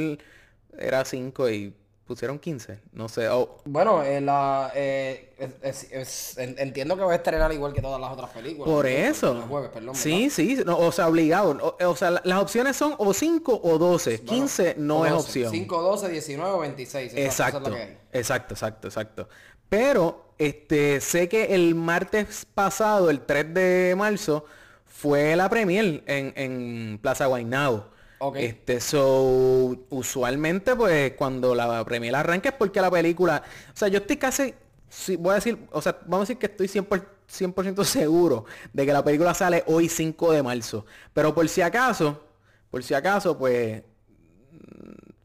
[0.77, 1.73] era 5 y
[2.05, 2.79] pusieron 15.
[2.93, 3.27] No sé.
[3.29, 7.73] o- Bueno, eh, la, eh, es- es- es- en- entiendo que va a estrenar igual
[7.73, 8.71] que todas las otras películas.
[8.71, 9.43] por eso.
[9.49, 10.59] jueves, perdón, sí, sí.
[10.65, 11.57] no, o sea, obligado.
[11.79, 14.21] O, o sea, la- las opciones son o 5 o 12.
[14.21, 15.51] 15 no es opción.
[15.51, 17.11] 5, 12, 19 o 26.
[17.13, 19.29] esa- esa es la Exacto, exacto, exacto, exacto.
[19.67, 24.45] Pero, este, sé que el martes pasado, el 3 de marzo,
[24.85, 27.85] fue la premier en, en Plaza Guaynabo.
[28.19, 28.37] Ok.
[28.37, 33.43] Este, so, usualmente, pues, cuando la premier arranca es porque la película,
[33.73, 34.53] o sea, yo estoy casi,
[34.89, 38.85] sí, voy a decir, o sea, vamos a decir que estoy 100%, 100% seguro de
[38.85, 40.85] que la película sale hoy 5 de marzo.
[41.13, 42.23] Pero por si acaso,
[42.71, 43.83] por si acaso, pues,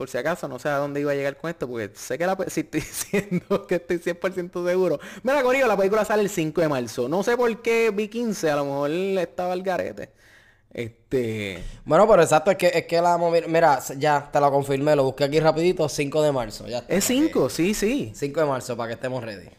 [0.00, 2.24] por si acaso, no sé a dónde iba a llegar con esto, porque sé que
[2.24, 4.98] la si estoy diciendo que estoy 100% seguro.
[5.22, 7.06] Mira, Corillo, la película sale el 5 de marzo.
[7.06, 10.08] No sé por qué vi 15, a lo mejor estaba el garete.
[10.72, 11.62] Este.
[11.84, 15.04] Bueno, pero exacto, es que, es que la movi- Mira, ya, te lo confirmé, lo
[15.04, 16.66] busqué aquí rapidito, 5 de marzo.
[16.66, 18.12] Ya está, Es para que- 5, sí, sí.
[18.14, 19.50] 5 de marzo, para que estemos ready.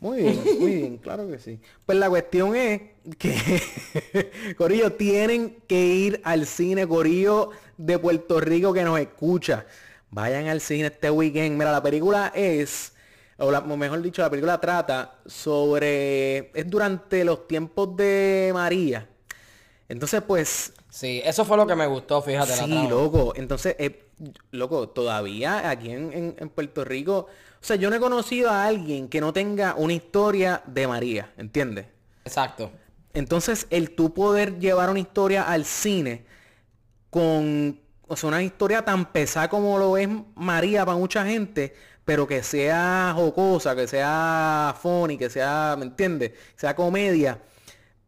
[0.00, 1.58] Muy bien, muy bien, claro que sí.
[1.84, 2.82] Pues la cuestión es
[3.18, 3.34] que,
[4.56, 9.66] Corillo, tienen que ir al cine, Corillo de Puerto Rico que nos escucha.
[10.10, 11.58] Vayan al cine este weekend.
[11.58, 12.92] Mira, la película es,
[13.38, 19.08] o, la- o mejor dicho, la película trata sobre, es durante los tiempos de María.
[19.88, 22.52] Entonces, pues, Sí, eso fue lo que me gustó, fíjate.
[22.52, 23.32] Sí, loco.
[23.36, 24.06] Entonces, eh,
[24.52, 27.26] loco, todavía aquí en, en- en Puerto Rico,
[27.60, 31.32] o sea, yo no he conocido a alguien que no tenga una historia de María,
[31.36, 31.86] ¿entiendes?
[32.24, 32.70] Exacto.
[33.14, 36.24] Entonces, el tú poder llevar una historia al cine
[37.10, 42.26] con, o sea, una historia tan pesada como lo es María para mucha gente, pero
[42.26, 46.30] que sea jocosa, que sea funny, que sea, ¿me entiendes?
[46.30, 47.40] Que sea comedia.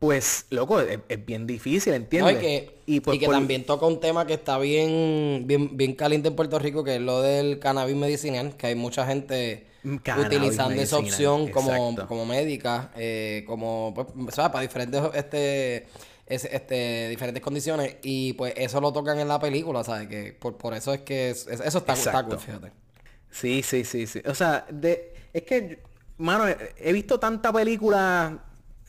[0.00, 2.36] Pues, loco, es, es bien difícil, No, ¿entiendes?
[2.36, 5.76] y que, Y, pues, y que por- también toca un tema que está bien, bien,
[5.76, 9.66] bien caliente en Puerto Rico, que es lo del cannabis medicinal, que hay mucha gente
[9.82, 14.50] Mm, cannabis utilizando esa opción como, como médica, eh, como, pues, ¿sabes?
[14.52, 15.86] Para diferentes, este,
[16.26, 20.08] es- este, diferentes condiciones, y pues eso lo tocan en la película, ¿sabes?
[20.08, 22.72] Que por, por eso es que es- es- eso está, está cool, fíjate.
[23.30, 24.22] Sí, sí, sí, sí.
[24.26, 25.78] O sea, de, es que,
[26.18, 26.44] mano,
[26.78, 28.44] he visto tanta película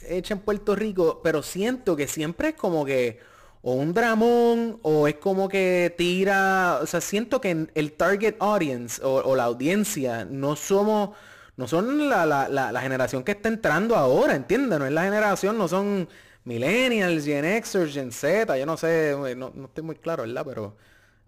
[0.07, 3.19] hecha en Puerto Rico, pero siento que siempre es como que
[3.63, 9.01] o un dramón o es como que tira, o sea, siento que el target audience
[9.03, 11.11] o, la audiencia no somos,
[11.57, 14.79] no son la, la, la, la generación que está entrando ahora, ¿entiendes?
[14.79, 16.07] No es la generación, no son
[16.43, 20.43] millennials, Gen Xers, Gen Z, yo no sé, no, no estoy muy claro, ¿verdad?
[20.45, 20.75] Pero,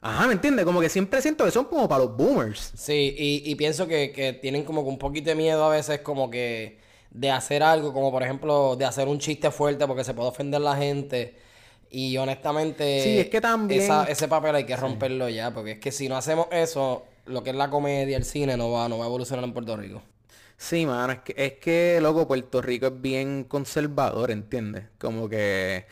[0.02, 0.66] ajá, ¿me entiendes?
[0.66, 2.72] Como que siempre siento que son como para los boomers.
[2.76, 6.00] Sí, y, y pienso que, que tienen como que un poquito de miedo a veces
[6.00, 6.80] como que
[7.14, 10.62] de hacer algo, como por ejemplo de hacer un chiste fuerte porque se puede ofender
[10.62, 11.36] la gente.
[11.90, 15.80] Y honestamente, Sí, es que también- esa- ese papel hay que romperlo ya, porque es
[15.80, 18.98] que si no hacemos eso, lo que es la comedia, el cine, no va, no
[18.98, 20.02] va a evolucionar en Puerto Rico.
[20.58, 24.86] Sí, mano, es que, es que, loco, Puerto Rico es bien conservador, ¿entiendes?
[24.98, 25.86] Como que...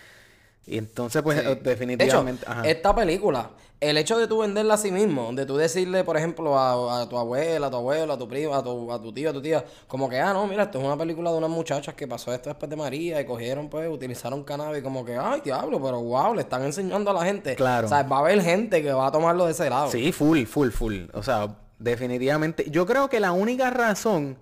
[0.66, 2.46] Y entonces, pues, De hecho, definitivamente...
[2.66, 6.58] esta película, el hecho de tú venderla a sí mismo, de tú decirle, por ejemplo,
[6.58, 9.32] a, a tu abuela, a tu abuelo, a tu primo, a tu, a tu tío,
[9.32, 11.96] a tu tía, como que, ah, no, mira, esto es una película de unas muchachas
[11.96, 15.82] que pasó esto después de María y cogieron, pues, utilizaron cannabis, como que, ay, diablo,
[15.82, 17.56] pero wow, le están enseñando a la gente.
[17.56, 17.88] Claro.
[17.88, 19.89] O sea, va a haber gente que va a tomarlo de ese lado.
[19.89, 21.06] Sí, full, full, full.
[21.13, 22.70] O sea, definitivamente.
[22.70, 24.38] Yo creo que la única razón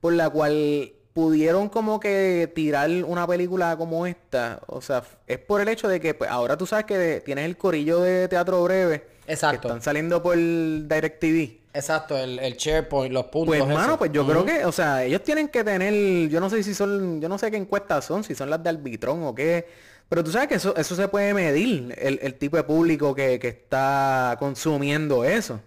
[0.00, 5.60] por la cual pudieron como que tirar una película como esta, o sea, es por
[5.60, 9.06] el hecho de que pues, ahora tú sabes que tienes el corillo de teatro breve.
[9.26, 9.60] Exacto.
[9.60, 11.60] Que están saliendo por DirecTV.
[11.72, 13.56] Exacto, el, el SharePoint, los puntos.
[13.56, 16.62] Pues, hermano, pues yo creo que, o sea, ellos tienen que tener, yo no sé
[16.64, 19.66] si son, yo no sé qué encuestas son, si son las de Arbitrón o qué,
[20.08, 23.38] pero tú sabes que eso, eso se puede medir, el, el tipo de público que,
[23.38, 25.60] que está consumiendo eso.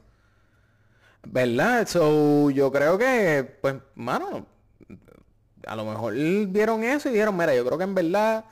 [1.24, 1.88] ¿Verdad?
[1.88, 4.46] So, yo creo que, pues, mano,
[5.68, 8.46] a lo mejor vieron eso y dijeron, mira, yo creo que en verdad,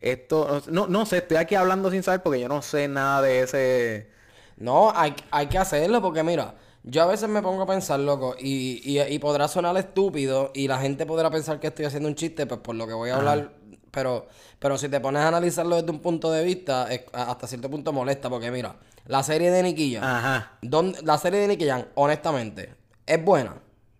[0.00, 3.40] esto, no, no sé, estoy aquí hablando sin saber porque yo no sé nada de
[3.42, 4.10] ese...
[4.56, 8.34] No, hay, hay que hacerlo porque mira, yo a veces me pongo a pensar, loco,
[8.38, 12.14] y, y, y podrá sonar estúpido y la gente podrá pensar que estoy haciendo un
[12.14, 13.52] chiste, pues por lo que voy a hablar,
[13.90, 14.26] pero,
[14.58, 17.92] pero si te pones a analizarlo desde un punto de vista, es- hasta cierto punto
[17.92, 20.52] molesta porque mira, la serie de Nicky Jam, Ajá.
[20.62, 22.74] ¿dónde- la serie de Nicky honestamente,
[23.06, 23.54] ¿es buena?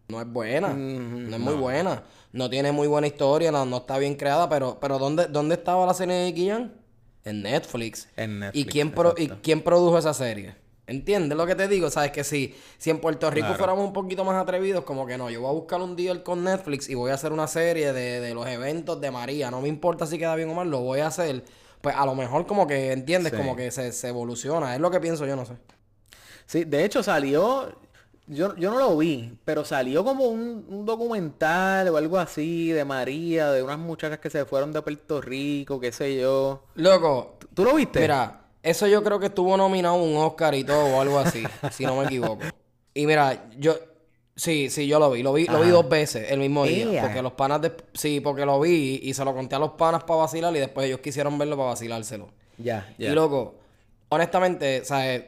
[0.09, 3.99] No es buena, no es muy buena, no tiene muy buena historia, no, no está
[3.99, 6.73] bien creada, pero, pero ¿dónde, ¿dónde estaba la serie de Jam?
[7.25, 8.09] En Netflix.
[8.17, 10.57] En ¿Y Netflix, quién, pro- y quién produjo esa serie?
[10.89, 11.89] ¿Entiendes lo que te digo?
[11.91, 13.59] Sabes que si, si en Puerto Rico Claro.
[13.59, 16.43] fuéramos un poquito más atrevidos, como que no, yo voy a buscar un deal con
[16.43, 19.51] Netflix y voy a hacer una serie de, de los eventos de María.
[19.53, 21.45] No me importa si queda bien o mal, lo voy a hacer.
[21.81, 23.31] Pues a lo mejor como que, ¿entiendes?
[23.33, 23.39] Sí.
[23.39, 24.75] Como que se, se evoluciona.
[24.75, 25.53] Es lo que pienso yo, no sé.
[26.47, 27.73] Sí, de hecho salió,
[28.27, 32.85] yo, yo no lo vi, pero salió como un, un documental o algo así de
[32.85, 36.63] María, de unas muchachas que se fueron de Puerto Rico, qué sé yo.
[36.75, 38.01] Loco, ¿Tú lo viste?
[38.01, 41.85] Mira, eso yo creo que estuvo nominado un Oscar y todo o algo así, si
[41.85, 42.43] no me equivoco.
[42.95, 43.77] Y mira, yo
[44.35, 47.23] sí, sí, yo lo vi, lo vi, lo vi dos veces el mismo día, porque
[47.23, 50.21] los panas de, sí, porque lo vi y se lo conté a los panas para
[50.21, 52.29] vacilar y después ellos quisieron verlo para vacilárselo.
[52.59, 53.11] Ya, ya.
[53.11, 53.57] Y loco,
[54.09, 55.25] honestamente, ¿sabes?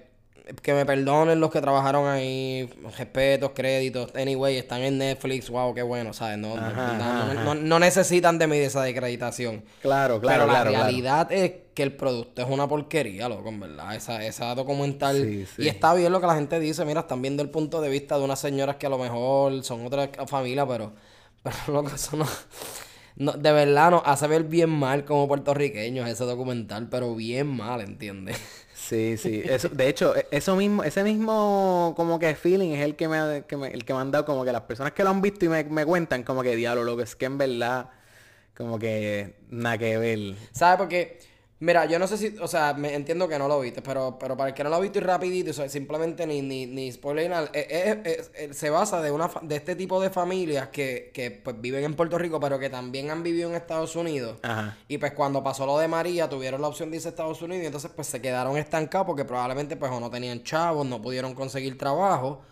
[0.62, 5.80] Que me perdonen los que trabajaron ahí, respetos, créditos, anyway, están en Netflix, wow, qué
[5.80, 6.36] bueno, ¿sabes?
[6.36, 9.64] No, no- Ajá, no- ajá, no- necesitan de mi desacreditación.
[9.80, 10.84] Claro, claro, Pero la claro, claro.
[10.84, 13.94] realidad es que el producto es una porquería, loco, en verdad.
[13.96, 15.16] Esa, esa documental.
[15.16, 15.62] Sí, sí.
[15.62, 18.18] Y está bien lo que la gente dice, mira, están viendo el punto de vista
[18.18, 20.92] de unas señoras que a lo mejor son otra familia, pero,
[21.42, 22.26] pero loco, eso no.
[23.16, 27.80] no, de verdad nos hace ver bien mal como puertorriqueños ese documental, pero bien mal,
[27.80, 28.36] ¿entiendes?
[28.88, 29.42] Sí, sí.
[29.44, 33.44] Eso, de hecho, e- eso mismo, ese mismo como que feeling es el que me,
[33.46, 35.44] que me- el que me han dado como que las personas que lo han visto
[35.46, 37.88] y me, me cuentan como que diablo, lo es que en verdad
[38.56, 40.36] como que nada que ver.
[40.52, 40.78] ¿Sabes?
[40.78, 41.18] Porque,
[41.60, 44.36] mira, yo no sé si, o sea, me entiendo que no lo viste, pero, pero
[44.36, 46.92] para el que no lo ha visto y rapidito, o sea, simplemente ni, ni, ni
[46.92, 50.68] spoiler nada, eh, eh, eh, eh, se basa de una de este tipo de familias
[50.68, 54.38] que, que pues viven en Puerto Rico, pero que también han vivido en Estados Unidos.
[54.42, 54.76] Ajá.
[54.88, 57.62] Y pues cuando pasó lo de María, tuvieron la opción de irse a Estados Unidos
[57.62, 61.34] y entonces pues se quedaron estancados porque probablemente pues o no tenían chavos, no pudieron
[61.34, 62.42] conseguir trabajo.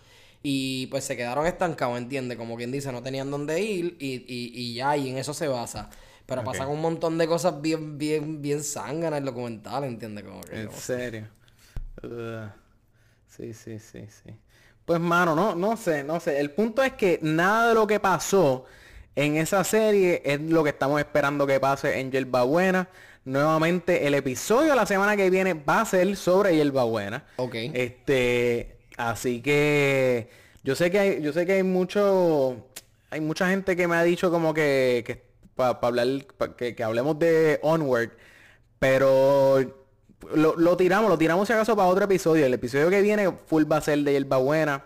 [0.44, 2.36] Y pues se quedaron estancados, ¿entiendes?
[2.36, 5.46] Como quien dice, no tenían dónde ir y, y, y ya, y en eso se
[5.46, 5.88] basa.
[6.26, 10.24] Pero pasan un montón de cosas bien, bien, bien zánganas en el documental, ¿entiendes?
[10.24, 11.28] Como que, En como- serio.
[13.28, 14.34] Sí, sí, sí, sí.
[14.84, 16.40] Pues mano, no, no sé, no sé.
[16.40, 18.64] El punto es que nada de lo que pasó
[19.14, 22.88] en esa serie es lo que estamos esperando que pase en Yerba Buena.
[23.24, 27.24] Nuevamente, el episodio la semana que viene va a ser sobre Yerba Buena.
[27.36, 27.54] Ok.
[27.72, 30.28] Este, así que
[30.64, 32.66] yo sé que hay, yo sé que hay mucho,
[33.10, 35.22] hay mucha gente que me ha dicho como que, que
[35.80, 38.10] para hablar, pa- que, que hablemos de Onward,
[38.78, 39.58] pero
[40.34, 42.46] lo, lo tiramos, lo tiramos si acaso para otro episodio.
[42.46, 44.84] El episodio que viene full va a ser de Yerba Buena.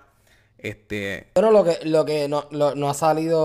[0.58, 3.38] Este, Pero lo que, lo que no, lo- no ha salido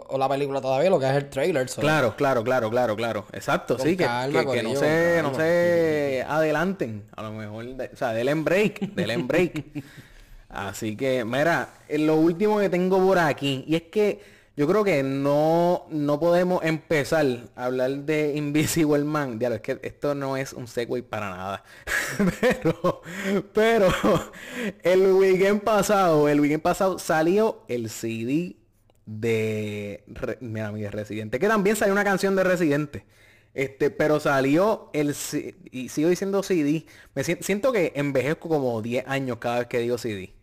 [0.00, 1.66] o la película todavía, lo que es el trailer.
[1.68, 3.26] claro, claro, claro, claro, claro.
[3.32, 7.04] Exacto, Con sí, que, que- no se, no se adelanten.
[7.16, 9.64] A lo mejor, de- o sea, en break, en break.
[10.48, 14.20] Así que, mira, eh, lo último que tengo por aquí, y es que
[14.58, 19.38] yo creo que no, no podemos empezar a hablar de Invisible Man.
[19.38, 21.64] Diablo, es que esto no es un segue para nada.
[22.40, 23.02] pero,
[23.54, 23.88] pero,
[24.82, 28.56] el weekend pasado, el weekend pasado salió el CD
[29.06, 30.02] de,
[30.40, 33.04] mira, mi Residente, que también salió una canción de Residente.
[33.54, 35.14] Este, pero salió el
[35.70, 36.84] y sigo diciendo CD.
[37.14, 40.34] Me sien- siento que envejezco como 10 años cada vez que digo CD.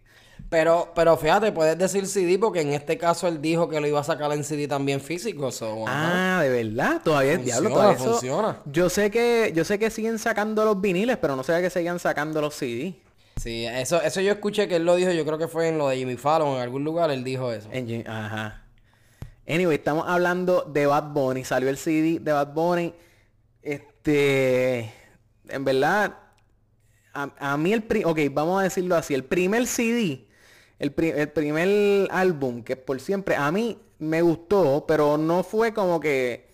[0.49, 3.99] Pero, pero fíjate, puedes decir CD porque en este caso él dijo que lo iba
[3.99, 5.51] a sacar en CD también físico.
[5.51, 5.85] so.
[5.87, 8.61] Ah, de verdad, todavía es diablo, Funciona, todavía eso- funciona.
[8.65, 11.99] Yo sé que yo sé que siguen sacando los viniles, pero no sé que sigan
[11.99, 12.95] sacando los CD.
[13.37, 15.89] Sí, eso, eso yo escuché que él lo dijo, yo creo que fue en lo
[15.89, 17.67] de Jimmy Fallon, en algún lugar él dijo eso.
[17.71, 18.61] En Ajá.
[19.47, 21.43] Anyway, estamos hablando de Bad Bunny.
[21.43, 22.93] Salió el CD de Bad Bunny.
[23.61, 24.91] Este,
[25.49, 26.15] en verdad,
[27.13, 30.25] a, a mí el pri ok, vamos a decirlo así, el primer CD,
[30.79, 35.73] el, pri- el primer álbum, que por siempre, a mí me gustó, pero no fue
[35.73, 36.47] como que,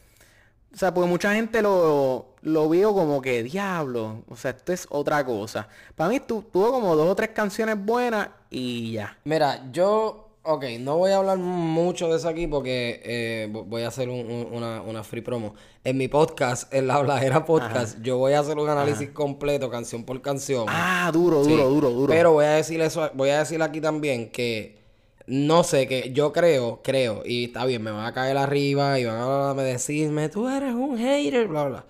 [0.73, 4.87] o sea, porque mucha gente lo, lo vio como que diablo, o sea, esto es
[4.89, 5.67] otra cosa.
[5.95, 9.17] Para mí tu- tuvo como dos o tres canciones buenas y ya.
[9.25, 13.83] Mira, yo, ok, no voy a hablar mucho de eso aquí porque eh, vo- voy
[13.83, 15.53] a hacer un- un- una, una free promo.
[15.83, 20.03] En mi podcast, en la Habladera Podcast, yo voy a hacer un análisis completo, canción
[20.03, 20.65] por canción.
[20.67, 22.13] Ah, duro, Sí, duro, duro, duro.
[22.13, 24.79] Pero voy a decir eso, voy a decir aquí también que
[25.27, 29.05] no sé, que yo creo, creo, y está bien, me van a caer arriba y
[29.05, 31.85] van a decirme, tú eres un hater, bla, bla.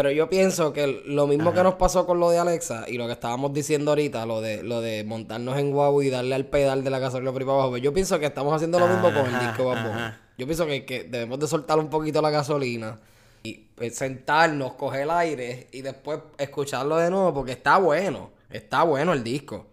[0.00, 3.06] Pero yo pienso que lo mismo que nos pasó con lo de Alexa y lo
[3.06, 6.82] que estábamos diciendo ahorita, lo de, lo de montarnos en guau y darle al pedal
[6.82, 9.12] de la gasolina por ahí para abajo, pues yo pienso que estamos haciendo lo mismo
[9.12, 10.14] con el disco Bad.
[10.38, 12.98] Yo pienso que, que debemos de soltar un poquito la gasolina
[13.42, 18.30] y pues, sentarnos, coger el aire y después escucharlo de nuevo porque está bueno.
[18.48, 19.66] Está bueno el disco.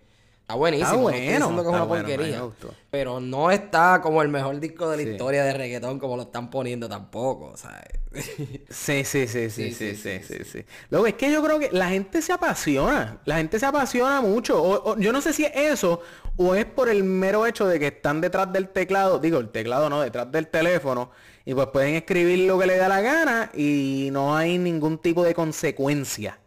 [0.48, 0.88] Está buenísimo.
[0.88, 2.78] Está no estoy bueno, diciendo que es está una bueno, porquería.
[2.90, 5.10] Pero no está como el mejor disco de la Sí.
[5.10, 7.48] historia de reggaetón como lo están poniendo tampoco.
[7.48, 7.84] O sea,
[8.70, 10.66] Sí, sí, sí, sí, Sí, sí, sí, sí, sí, sí.
[10.90, 13.20] Luego es que yo creo que la gente se apasiona.
[13.26, 14.64] La gente se apasiona mucho.
[14.64, 16.00] O- o- yo no sé si es eso
[16.38, 19.20] o es por el mero hecho de que están detrás del teclado.
[19.20, 21.12] Digo, el teclado no, detrás del teléfono.
[21.44, 25.26] Y pues pueden escribir lo que les da la gana y no hay ningún tipo
[25.26, 26.40] de consecuencia.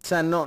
[0.00, 0.46] O sea, no,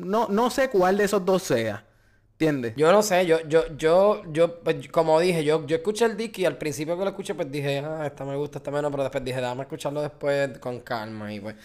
[0.00, 1.84] no, no sé cuál de esos dos sea.
[2.32, 2.72] ¿Entiendes?
[2.74, 6.40] yo no sé, yo, yo, yo, yo, pues, como dije, yo, yo escuché el disco
[6.40, 9.02] y al principio que lo escuché, pues dije, ah, esta me gusta, esta menos, pero
[9.02, 11.30] después dije, déjame escucharlo después con calma.
[11.34, 11.56] Y pues,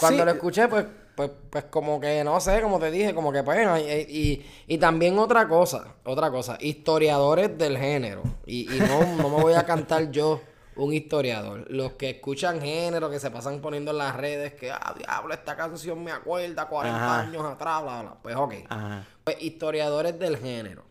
[0.00, 0.24] cuando Sí.
[0.24, 3.58] lo escuché, pues, pues, pues como que, no sé, como te dije, como que pues,
[3.86, 8.22] y, y, y también otra cosa, otra cosa, historiadores del género.
[8.46, 10.40] Y, y no, no me voy a cantar yo
[10.76, 11.64] un historiador.
[11.70, 15.56] Los que escuchan género, que se pasan poniendo en las redes, que, ah, diablo, esta
[15.56, 17.20] canción me acuerda 40 Ajá.
[17.20, 18.14] años atrás, bla, bla.
[18.22, 18.54] Pues ok.
[18.68, 19.06] Ajá.
[19.24, 20.84] Pues, historiadores del género.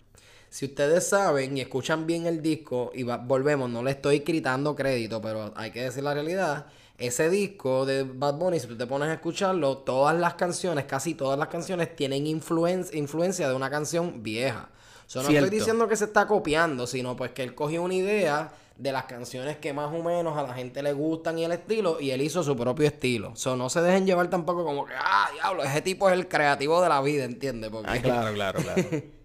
[0.49, 4.75] Si ustedes saben y escuchan bien el disco, y va- volvemos, no le estoy gritando
[4.75, 6.65] crédito, pero hay que decir la realidad.
[6.97, 11.15] Ese disco de Bad Bunny, si tú te pones a escucharlo, todas las canciones, casi
[11.15, 14.69] todas las canciones, tienen influen- influencia de una canción vieja.
[15.07, 15.45] O sea, no Cierto.
[15.45, 19.05] estoy diciendo que se está copiando, sino pues que él cogió una idea de las
[19.05, 22.21] canciones que más o menos a la gente le gustan y el estilo, y él
[22.21, 23.35] hizo su propio estilo.
[23.35, 26.81] So, no se dejen llevar tampoco como que, ah, diablo, ese tipo es el creativo
[26.81, 27.69] de la vida, ¿entiendes?
[27.69, 27.89] Porque...
[27.91, 28.81] Ah, claro, claro, claro.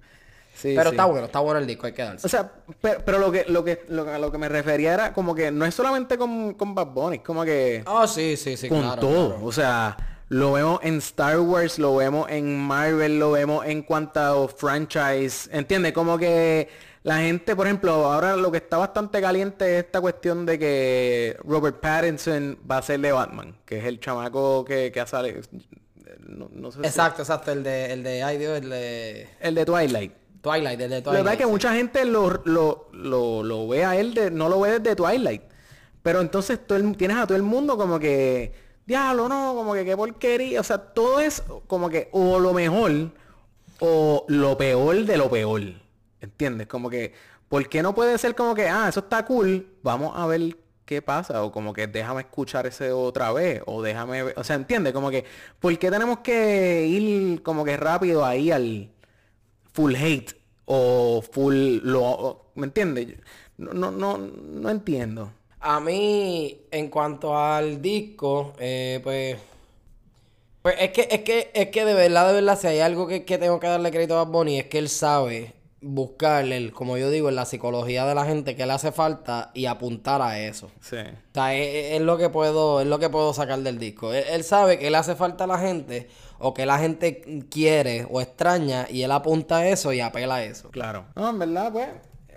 [0.54, 0.96] Sí, Pero sí.
[0.96, 2.26] está bueno, está bueno el disco, hay que darse.
[2.26, 4.94] O sea, pero, pero lo que lo que lo, que- a lo que me refería
[4.94, 8.38] era como que no es solamente con, con Bad Bunny, es como que Ah, sí,
[8.38, 9.00] sí, sí, con claro.
[9.02, 9.28] todo.
[9.32, 9.44] claro.
[9.44, 9.96] O sea,
[10.30, 15.46] lo vemos en Star Wars, lo vemos en Marvel, lo vemos en cuanto franchise.
[15.52, 15.92] ¿Entiendes?
[15.92, 16.70] Como que
[17.06, 21.36] la gente, por ejemplo, ahora lo que está bastante caliente es esta cuestión de que
[21.44, 25.40] Robert Pattinson va a ser de Batman, que es el chamaco que, que ha salido.
[26.26, 29.54] No, no sé si- Exacto, exacto, el de, el de, ay Dios, el de el
[29.54, 30.12] de Twilight.
[30.40, 31.18] Twilight, el de La Twilight.
[31.22, 31.50] verdad es que sí.
[31.50, 35.42] mucha gente lo, lo, lo, lo ve a él, de, no lo ve desde Twilight.
[36.02, 38.52] Pero entonces todo el- tienes a todo el mundo como que,
[38.84, 40.60] diablo, no, como que qué porquería.
[40.60, 43.10] O sea, todo es como que o lo mejor
[43.78, 45.62] o lo peor de lo peor.
[46.20, 46.66] ¿Entiendes?
[46.66, 47.12] Como que,
[47.48, 51.02] ¿por qué no puede ser como que, ah, eso está cool, vamos a ver qué
[51.02, 51.44] pasa?
[51.44, 53.62] O como que déjame escuchar ese otra vez.
[53.66, 54.92] O déjame ver, o sea, ¿entiendes?
[54.94, 55.24] Como que,
[55.60, 58.90] ¿por qué tenemos que ir como que rápido ahí al
[59.72, 63.18] full hate o full lo ¿me entiendes?
[63.58, 65.32] No, no, no, no entiendo.
[65.60, 69.36] A mí, en cuanto al disco, eh, pues.
[70.62, 73.24] Pues es que, es que, es que de verdad, de verdad, si hay algo que,
[73.24, 76.96] que tengo que darle crédito a Bad Bunny, es que él sabe buscarle, el- como
[76.96, 80.38] yo digo, en la psicología de la gente que le hace falta y apuntar a
[80.40, 80.70] eso.
[80.80, 80.96] Sí.
[80.96, 84.12] O sea, es, es lo que puedo, es lo que puedo sacar del disco.
[84.12, 86.08] Él, él sabe que le hace falta a la gente,
[86.38, 90.44] o que la gente quiere o extraña, y él apunta a eso y apela a
[90.44, 90.70] eso.
[90.70, 91.06] Claro.
[91.14, 91.88] No, en verdad, pues,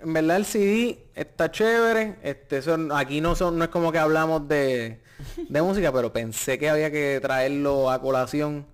[0.02, 2.16] en verdad el CD está chévere.
[2.22, 5.00] Este, eso, aquí no son, no es como que hablamos de,
[5.48, 8.66] de música, pero pensé que había que traerlo a colación.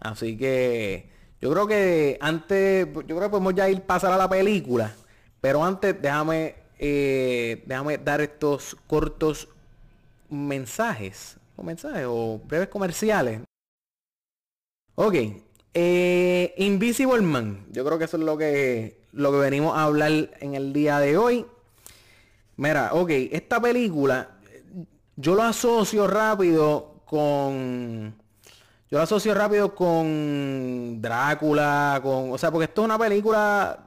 [0.00, 1.08] Así que
[1.40, 4.94] yo creo que antes, yo creo que podemos ya ir pasar a la película.
[5.40, 9.48] Pero antes, déjame, eh, déjame dar estos cortos
[10.28, 11.36] mensajes.
[11.56, 13.40] O mensajes, o breves comerciales.
[14.94, 15.14] Ok.
[15.74, 17.66] eh, Invisible Man.
[17.70, 20.98] Yo creo que eso es lo que, lo que venimos a hablar en el día
[20.98, 21.46] de hoy.
[22.56, 24.38] Mira, ok, esta película
[25.20, 28.17] yo lo asocio rápido con...
[28.90, 32.32] Yo lo asocio rápido con Drácula, con...
[32.32, 33.84] O sea, porque esto es una película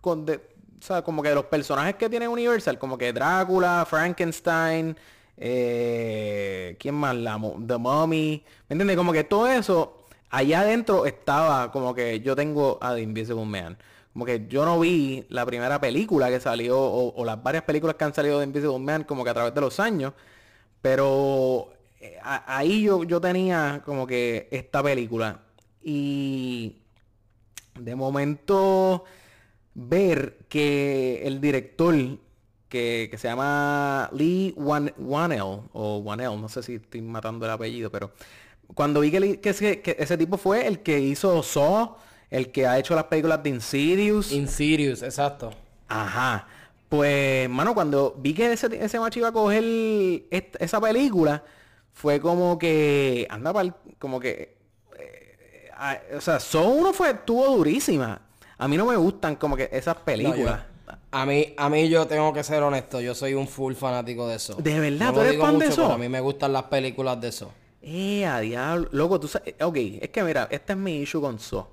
[0.00, 0.24] con...
[0.24, 4.94] de- o sea, como que los personajes que tiene Universal, como que Drácula, Frankenstein,
[5.38, 7.16] eh, ¿quién más?
[7.16, 8.96] La, The Mummy, ¿me entiendes?
[8.96, 13.78] Como que todo eso, allá adentro estaba como que yo tengo a The Invisible Man.
[14.12, 17.96] Como que yo no vi la primera película que salió, o, o las varias películas
[17.96, 20.12] que han salido de Invisible Man como que a través de los años.
[20.82, 21.73] Pero
[22.04, 25.40] eh, a- ahí yo, yo tenía como que esta película.
[25.82, 26.76] Y
[27.78, 29.04] de momento
[29.74, 31.94] ver que el director
[32.68, 37.52] que, que se llama Lee Wan, Wanell o Wanell, no sé si estoy matando el
[37.52, 38.12] apellido, pero
[38.74, 41.96] cuando vi que, ese, que ese tipo fue el que hizo Saw,
[42.30, 45.50] el que ha hecho las películas de Insidious, Insidious, exacto.
[45.88, 46.46] Ajá.
[46.88, 49.64] Pues, mano, cuando vi que ese, ese macho iba a coger
[50.30, 51.42] est- esa película,
[51.94, 54.58] fue como que, anda pa'l- como que,
[54.98, 58.20] eh, ah, o sea, Saw 1 fue, estuvo durísima.
[58.58, 60.60] A mí no me gustan como que esas películas.
[61.10, 64.36] A mí, a mí yo tengo que ser honesto, yo soy un full fanático de
[64.36, 64.54] eso.
[64.56, 65.06] ¿De verdad?
[65.06, 65.90] No ¿Tú eres fan de eso?
[65.90, 67.52] A mí me gustan las películas de eso.
[67.80, 68.88] Eh, a diablo.
[68.92, 69.54] Loco, tú sabes.
[69.60, 71.70] Ok, es que mira, este es mi issue con So.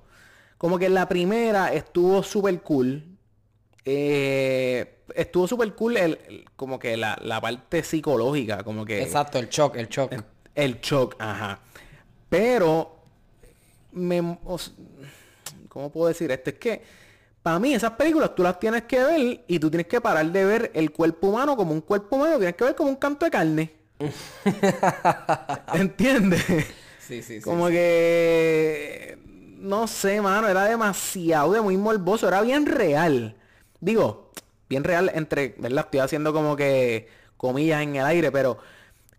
[0.57, 3.11] Como que la primera estuvo súper cool.
[3.83, 9.39] Eh, estuvo súper cool el, el- como que la, la parte psicológica, como que Exacto,
[9.39, 10.13] el shock, el shock.
[10.55, 11.59] el shock, ajá.
[12.29, 12.97] Pero
[13.93, 14.21] me
[15.67, 16.49] ¿cómo puedo decir esto?
[16.51, 16.81] Es que
[17.41, 20.45] para mí esas películas tú las tienes que ver y tú tienes que parar de
[20.45, 23.31] ver el cuerpo humano como un cuerpo humano, tienes que ver como un canto de
[23.31, 23.71] carne.
[25.73, 26.43] ¿Entiendes?
[26.99, 27.41] Sí, sí, sí.
[27.41, 29.17] Como que
[29.59, 33.35] no sé, mano, era demasiado de muy morboso, era bien real.
[33.81, 34.31] Digo,
[34.69, 35.85] bien real entre, ¿verdad?
[35.85, 38.57] Estoy haciendo como que comillas en el aire, pero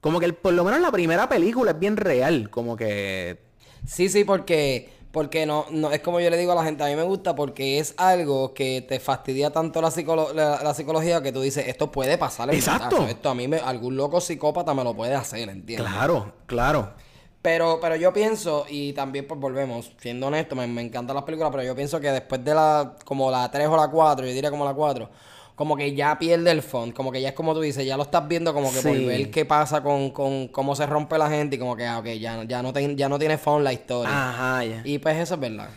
[0.01, 3.39] como que el- por lo menos la primera película es bien real, como que
[3.87, 6.87] Sí, sí, porque, porque no, no, es como yo le digo a la gente, a
[6.87, 11.21] mí me gusta porque es algo que te fastidia tanto la, psicolo- la, la psicología
[11.21, 12.55] que tú dices, esto puede pasar en.
[12.55, 13.05] Exacto.
[13.09, 15.85] Esto a mí, me, algún loco psicópata me lo puede hacer, ¿entiendes?
[15.91, 16.93] claro, claro.
[17.43, 21.51] Pero, pero yo pienso, y también pues volvemos, siendo honesto, me, me encantan las películas,
[21.51, 24.51] pero yo pienso que después de la, como la 3 o la 4, yo diría
[24.51, 25.11] como la 4,
[25.57, 28.05] como que ya pierde el font, como que ya es como tú dices, ya lo
[28.05, 31.57] estás viendo como que por ver qué pasa con, con cómo se rompe la gente
[31.57, 34.31] y como que, ah, ok, ya, ya, no, te- ya no tiene font la historia.
[34.31, 34.83] Ajá, ya.
[34.85, 35.69] Y pues eso es verdad.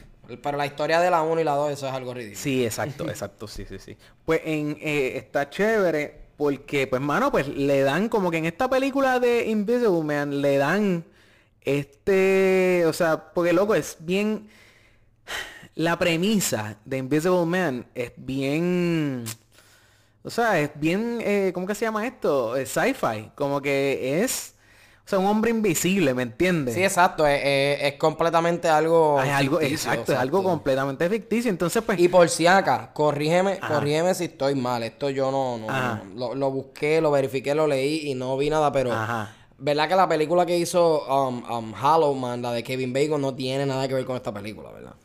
[0.41, 2.39] Pero la historia de la 1 y la 2, eso es algo ridículo.
[2.39, 3.97] Sí, exacto, exacto, sí, sí, sí.
[4.23, 6.25] Pues en eh, está chévere.
[6.37, 10.57] porque, pues, mano, pues le dan como que en esta película de Invisible Man le
[10.57, 11.05] dan
[11.65, 14.47] este, o sea, porque loco es bien
[15.75, 19.25] la premisa de Invisible Man es bien
[20.23, 22.55] o sea, es bien eh, ¿cómo que se llama esto?
[22.55, 24.53] Es sci-fi, como que es
[25.05, 26.73] o sea, un hombre invisible, ¿me entiendes?
[26.73, 29.21] Sí, exacto, es, es- es completamente algo.
[29.21, 33.59] es algo ficticio, exacto, es algo completamente ficticio, entonces pues Y por si acá, corrígeme,
[33.59, 34.81] corrígeme si estoy mal.
[34.81, 38.71] Esto yo no, no- lo, lo busqué, lo verifiqué, lo leí y no vi nada,
[38.71, 39.31] pero Ajá.
[39.57, 43.33] ¿Verdad que la película que hizo um, um, Hollow Man, la de Kevin Bacon, no
[43.35, 44.95] tiene nada que ver con esta película, ¿verdad?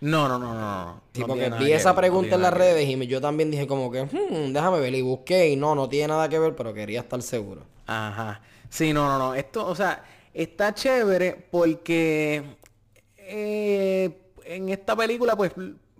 [0.00, 1.02] no, no, no, no.
[1.12, 3.90] Sí, no porque vi esa ver, pregunta en las redes y yo también dije como
[3.90, 7.00] que, "Hmm, déjame ver, y busqué y no, no tiene nada que ver, pero quería
[7.00, 7.62] estar seguro.
[7.86, 8.40] Ajá.
[8.70, 9.34] Sí, no, no, no.
[9.34, 10.02] Esto, o sea,
[10.32, 12.42] está chévere porque
[13.18, 14.10] eh,
[14.44, 15.52] en esta película, pues,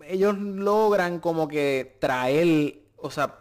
[0.06, 3.38] ellos logran como que traer, o sea,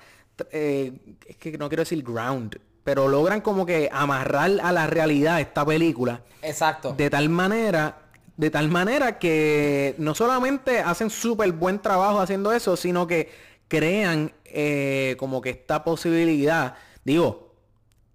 [0.52, 0.92] eh,
[1.26, 2.60] es que no quiero decir ground,
[2.90, 6.96] pero logran como que amarrar a la realidad esta película Exacto.
[6.98, 7.98] de tal manera
[8.36, 13.30] de tal manera que no solamente hacen súper buen trabajo haciendo eso sino que
[13.68, 16.74] crean eh, como que esta posibilidad
[17.04, 17.54] digo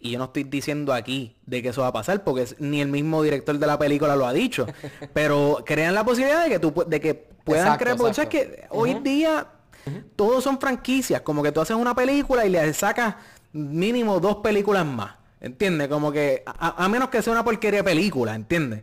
[0.01, 2.81] y yo no estoy diciendo aquí de que eso va a pasar porque es- ni
[2.81, 4.66] el mismo director de la película lo ha dicho
[5.14, 8.31] pero crean la posibilidad de que tú de que puedan Exacto, crear porque exacto.
[8.31, 9.47] que hoy día
[10.16, 13.16] todos son franquicias como que tú haces una película y le sacas
[13.53, 15.89] mínimo dos películas más ¿entiendes?
[15.89, 18.82] como que a, menos que sea una porquería de película ¿entiendes?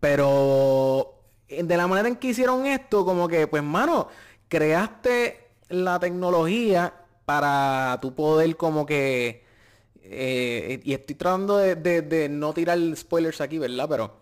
[0.00, 4.08] Pero eh, de la manera en que hicieron esto, como que, pues, mano,
[4.48, 6.94] creaste la tecnología
[7.24, 9.44] para tu poder como que...
[10.02, 13.86] eh, y estoy tratando de, de- de no tirar spoilers aquí, ¿verdad?
[13.88, 14.16] Pero...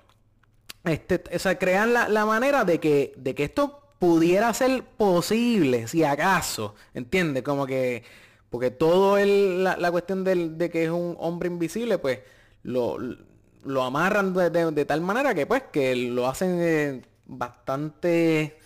[0.84, 5.86] Este, o sea, crean la, la manera de que, de que esto pudiera ser posible,
[5.86, 7.44] si acaso, ¿entiendes?
[7.44, 8.02] Como que,
[8.50, 12.18] porque todo el, la, la cuestión del- de que es un hombre invisible, pues,
[12.64, 12.96] lo,
[13.64, 18.56] lo amarran de, de- de tal manera que, pues, que lo hacen eh, bastante,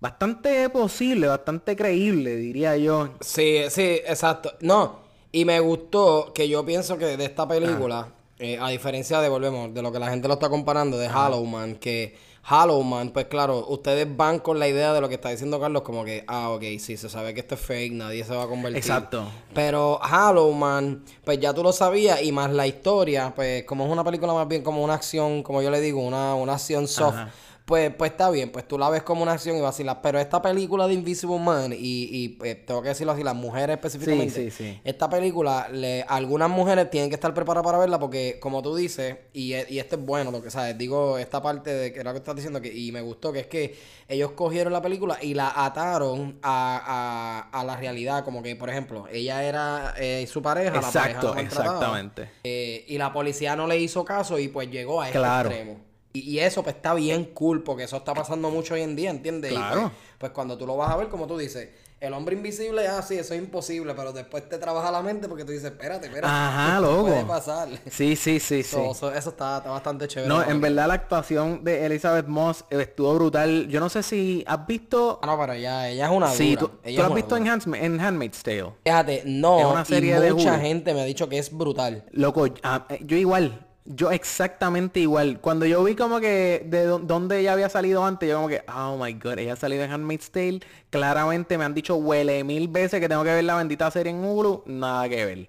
[0.00, 3.10] bastante posible, bastante creíble, diría yo.
[3.20, 4.52] Sí, sí, exacto.
[4.62, 4.98] No,
[5.30, 8.08] y me gustó que yo pienso que de esta película,
[8.40, 11.44] eh, a diferencia de, volvemos, de lo que la gente lo está comparando, de Hollow
[11.44, 12.18] Man, que
[12.48, 15.82] Hollow Man, pues claro, ustedes van con la idea de lo que está diciendo Carlos,
[15.82, 18.46] como que, ah, ok, sí, se sabe que esto es fake, nadie se va a
[18.46, 18.78] convertir.
[18.78, 19.26] Exacto.
[19.52, 23.90] Pero Hollow Man, pues ya tú lo sabías, y más la historia, pues como es
[23.90, 27.16] una película más bien como una acción, como yo le digo, una, una acción soft.
[27.16, 27.30] Ajá.
[27.66, 29.96] Pues, pues está bien, pues tú la ves como una acción y vacilas.
[30.00, 33.74] Pero esta película de Invisible Man, y, y pues, tengo que decirlo así, las mujeres
[33.74, 34.30] específicamente.
[34.32, 34.80] Sí, sí, sí.
[34.84, 39.16] Esta película, le, algunas mujeres tienen que estar preparadas para verla porque, como tú dices,
[39.32, 42.10] y, e- y esto es bueno, lo que sabes, digo esta parte de que era
[42.10, 45.18] lo que estás diciendo, que, y me gustó, que es que ellos cogieron la película
[45.20, 48.24] y la ataron a, a, a la realidad.
[48.24, 52.30] Como que, por ejemplo, ella era eh, su pareja, la pareja Exacto, la exactamente.
[52.44, 55.50] Eh, y la policía no le hizo caso y pues llegó a este Claro.
[55.50, 55.85] extremo.
[56.16, 59.10] Y, y eso pues está bien cool porque eso está pasando mucho hoy en día,
[59.10, 59.52] ¿entiendes?
[59.52, 59.80] Y, Claro.
[59.82, 63.00] pues, pues cuando tú lo vas a ver, como tú dices, el hombre invisible, ah,
[63.02, 66.32] sí, eso es imposible, pero después te trabaja la mente porque tú dices, espérate, espérate.
[66.32, 67.04] Ajá, loco.
[67.06, 67.68] Puede pasar.
[67.90, 68.62] Sí, sí, sí, sí.
[68.62, 70.28] So- so- eso está, está bastante chévere.
[70.28, 73.66] No, en verdad la actuación de Elizabeth Moss estuvo brutal.
[73.68, 75.18] Yo no sé si has visto...
[75.22, 76.60] Ah, no, pero ella, ella es una Sí, dura.
[76.72, 77.46] tú, Ella tú has visto en.
[77.46, 78.72] Hands- en Handmaid's Tale.
[78.84, 80.60] Fíjate, no, Es una serie y de mucha Hulu.
[80.62, 82.04] gente me ha dicho que es brutal.
[82.12, 83.65] Loco, ah, eh, yo igual.
[83.88, 85.40] Yo exactamente igual.
[85.40, 88.62] Cuando yo vi como que de dó- dónde ella había salido antes, yo como que,
[88.68, 90.60] oh my god, ella ha salido en Handmaid's Tale.
[90.90, 94.24] Claramente me han dicho huele mil veces que tengo que ver la bendita serie en
[94.24, 94.64] Hulu.
[94.66, 95.48] Nada que ver.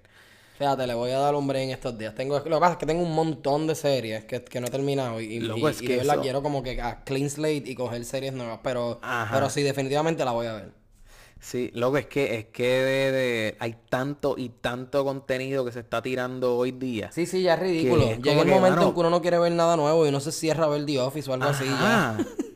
[0.56, 2.14] Fíjate, le voy a dar un break en estos días.
[2.14, 4.70] Tengo, lo que pasa es que tengo un montón de series que, que no he
[4.70, 5.20] terminado.
[5.20, 7.62] Y, y- Loco, y- es y que verdad eso- quiero como que a clean slate
[7.64, 8.60] y coger series nuevas.
[8.62, 9.34] Pero, Ajá.
[9.34, 10.77] pero sí, definitivamente la voy a ver.
[11.40, 15.80] Sí, loco, es que, es que de- de- hay tanto y tanto contenido que se
[15.80, 17.12] está tirando hoy día.
[17.12, 18.02] Sí, sí, ya es ridículo.
[18.16, 20.32] Llega el momento mano- en que uno no quiere ver nada nuevo y uno se
[20.32, 21.64] cierra a ver The Office o algo así.
[21.64, 22.18] Ya.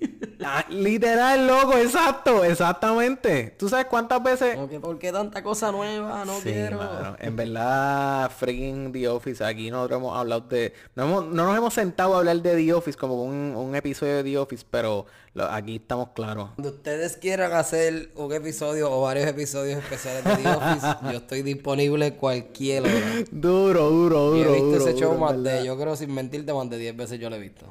[0.70, 3.54] Literal, loco, exacto, exactamente.
[3.58, 4.54] ¿Tú sabes cuántas veces?
[4.56, 6.24] Como que, ¿por qué tanta cosa nueva?
[6.24, 6.78] No Sí, quiero.
[6.78, 10.72] mano, En verdad, freaking The Office, aquí nosotros hemos hablado de...
[10.94, 14.16] No, hemos- no nos hemos sentado a hablar de The Office como un, un episodio
[14.16, 16.50] de The Office, pero lo- aquí estamos claros.
[16.56, 21.42] Cuando ustedes quieran hacer un episodio o varios episodios especiales de The Office, yo estoy
[21.42, 22.92] disponible cualquier hora.
[23.30, 26.12] Duro, duro, Y he duro, visto duro, ese show duro, más de, yo creo sin
[26.14, 27.66] mentirte, más de 10 veces yo lo he visto.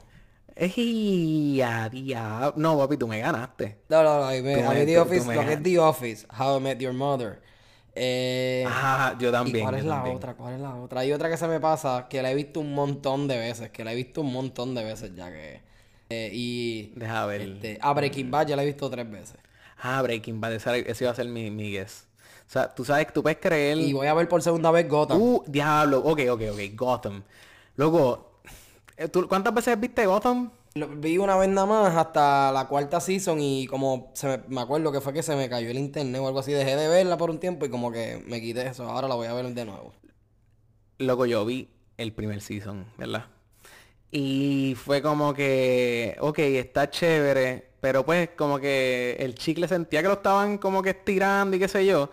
[0.55, 3.79] Ey, a dia- No, papi, tú me ganaste.
[3.89, 5.63] No, no, no, me- me- The Office, lo que es.
[5.63, 7.41] The Office, How I Met Your Mother.
[7.93, 9.63] Eh, Ah, yo ¿Y también.
[9.65, 10.33] cuál yo es la otra?
[10.35, 11.01] ¿Cuál es la otra?
[11.01, 13.83] Hay otra que se me pasa que la he visto un montón de veces, que
[13.83, 15.61] la he visto un montón de veces ya que...
[16.09, 16.93] eh, y...
[16.95, 17.41] Deja ver.
[17.41, 19.35] Este, a Breaking Bad ya la he visto tres veces.
[19.81, 22.07] Ah, Breaking Bad, ese, ese iba a ser mi, mi guess.
[22.47, 23.77] O sea, tú sabes que tú puedes creer...
[23.77, 25.21] Y voy a ver por segunda vez Gotham.
[25.21, 25.99] Uh, diablo.
[25.99, 26.59] Ok, ok, ok.
[26.75, 27.23] Gotham.
[27.75, 28.30] Luego,
[29.09, 30.51] ¿tú ¿cuántas veces viste Gotham?
[30.73, 34.61] Lo vi una vez nada más hasta la cuarta season y como se me, me
[34.61, 36.53] acuerdo que fue que se me cayó el internet o algo así.
[36.53, 38.85] Dejé de verla por un tiempo y como que me quité eso.
[38.85, 39.93] Ahora la voy a ver de nuevo.
[40.97, 43.25] Loco, yo vi el primer season, ¿verdad?
[44.11, 50.09] Y fue como que, ok, está chévere, pero pues como que el chicle sentía que
[50.09, 52.09] lo estaban como que estirando y qué sé yo.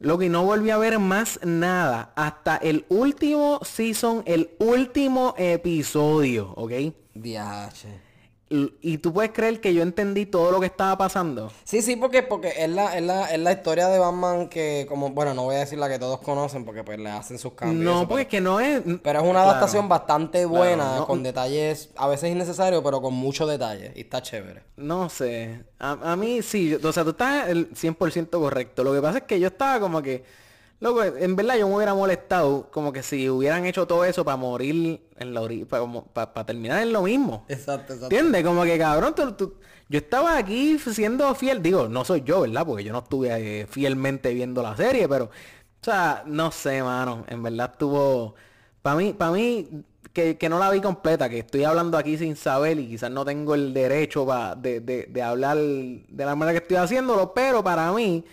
[0.00, 6.72] Y no volví a ver más nada hasta el último season, el último episodio, ¿ok?
[7.14, 8.03] Diache.
[8.50, 11.50] Y, y tú puedes creer que yo entendí todo lo que estaba pasando.
[11.64, 15.10] Sí, sí, porque, porque es, la, es, la, es la historia de Batman que, como,
[15.10, 17.82] bueno, no voy a decir la que todos conocen porque pues le hacen sus cambios.
[17.82, 18.82] No, eso, porque es que no es...
[18.82, 19.48] pero, pero es una Claro.
[19.50, 21.06] adaptación bastante buena, no.
[21.06, 23.92] con detalles a veces innecesarios, pero con mucho detalle.
[23.96, 24.62] Y está chévere.
[24.76, 25.64] No sé.
[25.78, 26.68] A, a mí sí.
[26.68, 28.84] yo- o sea, tú estás el 100% correcto.
[28.84, 30.43] Lo que pasa es que yo estaba como que...
[30.80, 34.36] Loco, en verdad yo me hubiera molestado como que si hubieran hecho todo eso para
[34.36, 37.44] morir en la orilla, para, terminar en lo mismo.
[37.48, 38.14] Exacto, exacto.
[38.14, 38.44] ¿Entiendes?
[38.44, 39.54] Como que cabrón, tú- tú-
[39.88, 41.62] yo estaba aquí siendo fiel.
[41.62, 42.66] Digo, no soy yo, ¿verdad?
[42.66, 45.26] Porque yo no estuve eh, fielmente viendo la serie, pero...
[45.26, 47.24] O sea, no sé, mano.
[47.28, 48.34] En verdad estuvo...
[48.82, 49.68] Para mí, para mí,
[50.12, 53.24] que, que no la vi completa, que estoy hablando aquí sin saber y quizás no
[53.24, 57.62] tengo el derecho pa- de, de, de hablar de la manera que estoy haciéndolo, pero
[57.62, 58.24] para mí,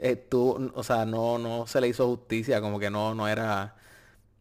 [0.00, 3.76] eh, tú, o sea, no, no se le hizo justicia, como que no, no era...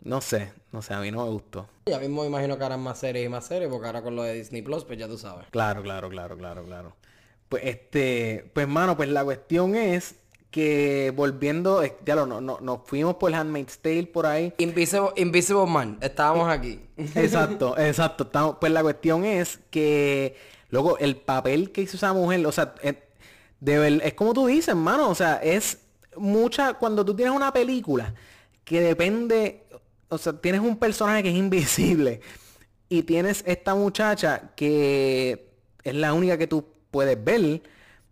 [0.04, 1.68] No sé, no sé, a mí no me gustó.
[1.88, 4.22] Ya mismo me imagino que harán más series y más series, porque ahora con lo
[4.22, 5.48] de Disney Plus, pues ya tú sabes.
[5.50, 6.96] Claro, claro, claro, claro, claro.
[7.50, 10.16] Pues este, pues mano, pues la cuestión es
[10.52, 14.54] que volviendo, ya lo, no, no, nos fuimos por Handmaid's Tale por ahí.
[14.60, 16.82] Invisible, Invisible Man, estábamos aquí.
[16.98, 18.26] Exacto, exacto.
[18.26, 20.36] Estamos- pues la cuestión es que,
[20.70, 22.94] luego, el papel que hizo esa mujer, o sea, eh,
[23.62, 25.80] es como tú dices, mano, o sea, es
[26.18, 28.14] mucha, cuando tú tienes una película
[28.64, 29.64] que depende,
[30.10, 32.22] o sea, tienes un personaje que es invisible
[32.90, 35.50] y tienes esta muchacha que
[35.84, 37.62] es la única que tú puedes ver,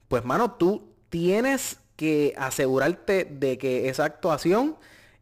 [0.08, 4.76] pues, mano, tú tienes que asegurarte de que esa actuación,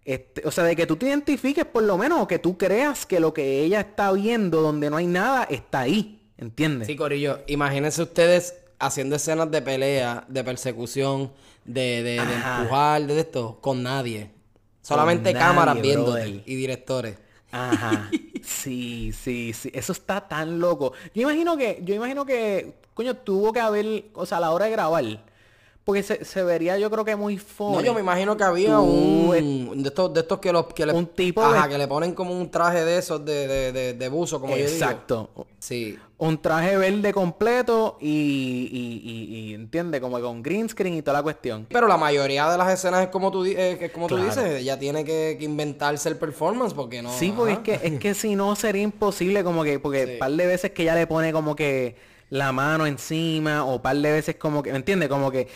[0.06, 3.06] este, o sea, de que tú te identifiques por lo menos o que tú creas
[3.06, 6.88] que lo que ella está viendo donde no hay nada está ahí, ¿entiendes?
[6.88, 11.32] Sí, Corillo, imagínense ustedes haciendo escenas de pelea, de persecución,
[11.64, 14.32] de, de, empujar, de esto, con nadie.
[14.82, 16.44] Solamente nadie, cámaras viéndote brother.
[16.46, 17.18] y directores.
[17.52, 18.10] Ajá.
[18.44, 19.70] Sí, sí, sí.
[19.72, 20.94] Eso está tan loco.
[21.14, 24.66] Yo imagino que, yo imagino que, coño, tuvo que haber, o sea, a la hora
[24.66, 25.24] de grabar.
[25.84, 27.78] Porque se, se vería yo creo que muy funny.
[27.78, 30.94] No, yo me imagino que había un de estos, de estos que los que le,
[30.94, 34.10] Un tipo ajá, que le ponen como un traje de esos de, de, de, de
[34.10, 34.70] buzo, como yo digo.
[34.78, 35.30] Exacto.
[35.58, 35.98] Sí.
[36.20, 38.08] Un traje verde completo y,
[38.72, 41.66] y, y, y, entiende, como con green screen y toda la cuestión.
[41.68, 44.22] Pero la mayoría de las escenas es como tú, eh, es como Claro.
[44.24, 47.12] tú dices, ella tiene que, que inventarse el performance porque no.
[47.12, 50.18] Sí, porque es que, es que si no sería imposible como que, porque Sí.
[50.20, 51.96] par de veces que ella le pone como que
[52.32, 55.10] la mano encima o par de veces como que, ¿me entiendes?
[55.10, 55.48] Como que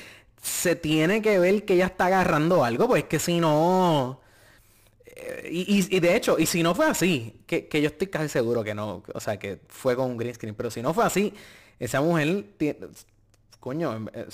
[0.42, 4.22] se tiene que ver que ella está agarrando algo, pues es que si no...
[5.06, 8.74] eh, Y, de hecho, y si no fue así, que, yo estoy casi seguro que
[8.76, 11.34] no, o sea, que fue con un green screen, pero si no fue así,
[11.80, 12.78] esa mujer, tie-
[13.60, 14.28] coño, eh,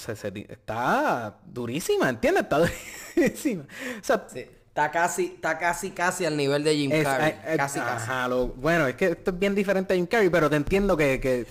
[0.50, 2.44] está durísima, ¿entiendes?
[2.44, 2.60] Está
[3.16, 3.64] durísima.
[4.02, 4.46] O sea, Sí.
[4.72, 7.32] Está casi, está casi, casi al nivel de Jim es- Carrey.
[7.32, 8.10] eh, eh, casi, casi.
[8.30, 11.20] lo- bueno, es que esto es bien diferente a Jim Carrey, pero te entiendo que,
[11.20, 11.46] que,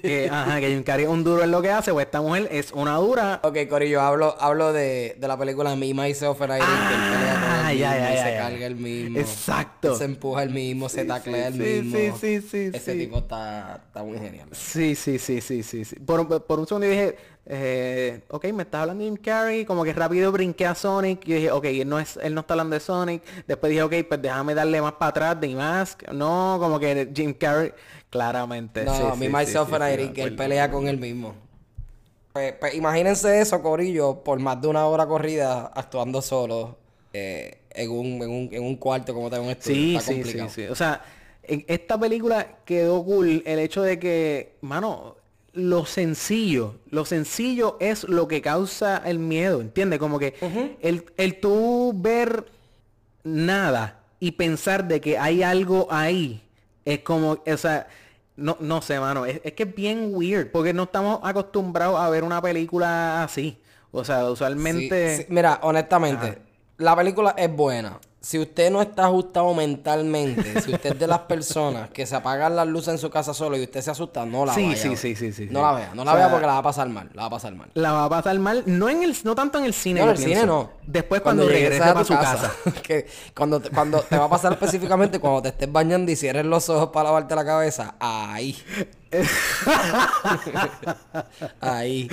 [0.00, 2.46] que, ajá, que Jim Carrey es un duro en lo que hace, pues esta mujer
[2.52, 3.40] es una dura.
[3.42, 7.34] Ok, Corillo, hablo, hablo de, de la película Me, Myself and Irene, que él pelea
[7.34, 8.38] con Ah, el ya, mismo, ya, y ya, se ya.
[8.38, 9.18] carga el mismo.
[9.18, 9.94] Exacto.
[9.96, 11.96] Se empuja el mismo, se Sí, taclea el sí, mismo.
[11.96, 12.98] sí, sí, sí, Ese sí.
[13.00, 14.48] tipo está, está muy genial.
[14.52, 15.96] Sí, sí, sí, sí, sí, sí.
[15.96, 17.16] Por, por un segundo dije,
[17.52, 21.34] eh, ok, me estás hablando de Jim Carrey, como que rápido brinqué a Sonic, y
[21.34, 24.22] dije, ok, él no, es, él no está hablando de Sonic, después dije, ok, pues
[24.22, 27.72] déjame darle más para atrás de Mask, no, como que Jim Carrey,
[28.08, 28.84] claramente.
[28.84, 31.34] No, sí, Me, sí, Myself sí, and sí, que él pelea con él mismo.
[32.32, 36.78] Pues, pues, imagínense eso, Corillo, por más de una hora corrida, actuando solo,
[37.12, 39.76] eh, en, un, en, un, en un cuarto como está en un estudio.
[39.76, 40.50] Sí, está sí, sí, complicado.
[40.50, 40.66] sí.
[40.66, 41.02] O sea,
[41.42, 45.16] en esta película quedó cool el hecho de que, mano,
[45.68, 49.98] lo sencillo, lo sencillo es lo que causa el miedo, ¿entiendes?
[49.98, 50.34] Como que
[50.80, 52.46] el, el tú ver
[53.22, 56.42] nada y pensar de que hay algo ahí,
[56.84, 57.86] es como, o sea,
[58.36, 62.08] no, no sé, mano, es, es que es bien weird, porque no estamos acostumbrados a
[62.10, 63.58] ver una película así.
[63.92, 65.16] O sea, usualmente...
[65.18, 66.38] sí, Mira, honestamente,
[66.80, 67.98] la película es buena.
[68.22, 72.54] Si usted no está ajustado mentalmente, si usted es de las personas que se apagan
[72.54, 74.74] las luces en su casa solo y usted se asusta, no la Sí, vaya.
[74.74, 75.64] a sí, sí, sí, sí, No sí.
[75.64, 77.28] la vea, no la O sea, vea porque la va a pasar mal, la va
[77.28, 77.70] a pasar mal.
[77.72, 80.00] La va a pasar mal, no en el, no tanto en el cine.
[80.00, 80.68] No, en el cine no.
[80.86, 82.52] Después cuando, regreses regrese para su casa.
[82.82, 86.44] que cuando, te, cuando te va a pasar específicamente cuando te estés bañando y cierres
[86.44, 88.54] los ojos para lavarte la cabeza, ahí.
[91.60, 92.08] ahí.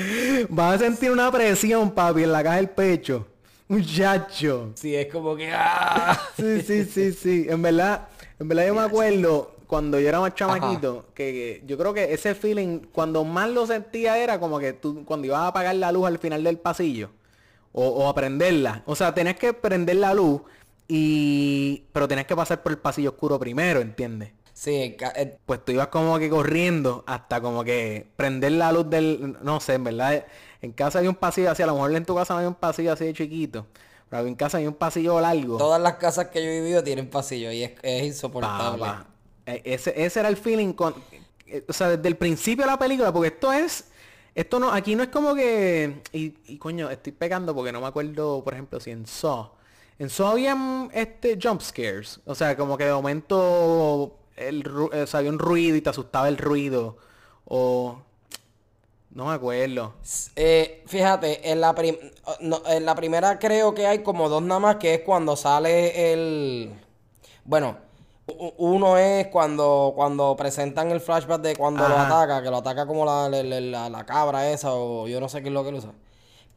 [0.49, 3.27] Vas a sentir una presión, papi, en la caja del pecho.
[3.69, 4.71] Muchacho.
[4.75, 5.51] Sí, es como que.
[5.53, 6.19] ¡ah!
[6.37, 7.47] Sí, sí, sí, sí.
[7.49, 8.07] En verdad,
[8.39, 12.13] en verdad yo me acuerdo cuando yo era más chamaquito, que, que yo creo que
[12.13, 15.91] ese feeling, cuando más lo sentía era como que tú, cuando ibas a apagar la
[15.91, 17.11] luz al final del pasillo,
[17.73, 18.83] o, o a prenderla.
[18.85, 20.41] O sea, tenías que prender la luz
[20.87, 21.85] y...
[21.93, 24.31] Pero tenías que pasar por el pasillo oscuro primero, ¿entiendes?
[24.53, 24.97] Sí,
[25.45, 29.37] Pues tú ibas como que corriendo hasta como que prender la luz del...
[29.43, 30.25] No sé, en verdad.
[30.61, 32.55] En casa hay un pasillo así, a lo mejor en tu casa no hay un
[32.55, 33.65] pasillo así de chiquito.
[34.09, 35.57] Pero en casa hay un pasillo largo.
[35.57, 38.85] todas las casas que yo he vivido tienen pasillo y es, es insoportable.
[39.45, 40.95] Eh, Ese, ese era el feeling con...
[41.45, 43.85] eh, O sea, desde el principio de la película, porque esto es...
[44.33, 46.01] Esto no, aquí no es como que...
[46.13, 49.49] Y, y coño, estoy pegando porque no me acuerdo, por ejemplo, si en Saw.
[49.99, 52.19] En Saw habían este jump scares.
[52.25, 55.89] O sea, como que de momento el, ru- o sea, había un ruido y te
[55.89, 56.97] asustaba el ruido.
[57.45, 57.99] O...
[59.11, 59.93] No me acuerdo.
[60.35, 61.97] Eh, fíjate, en la, prim-
[62.41, 66.13] no, en la primera creo que hay como dos nada más, que es cuando sale
[66.13, 66.73] el...
[67.45, 67.77] Bueno,
[68.57, 73.05] uno es cuando, cuando presentan el flashback de cuando lo ataca, que lo ataca como
[73.05, 75.71] la, la, la- la- la cabra esa o yo no sé qué es lo que
[75.71, 75.93] lo usa.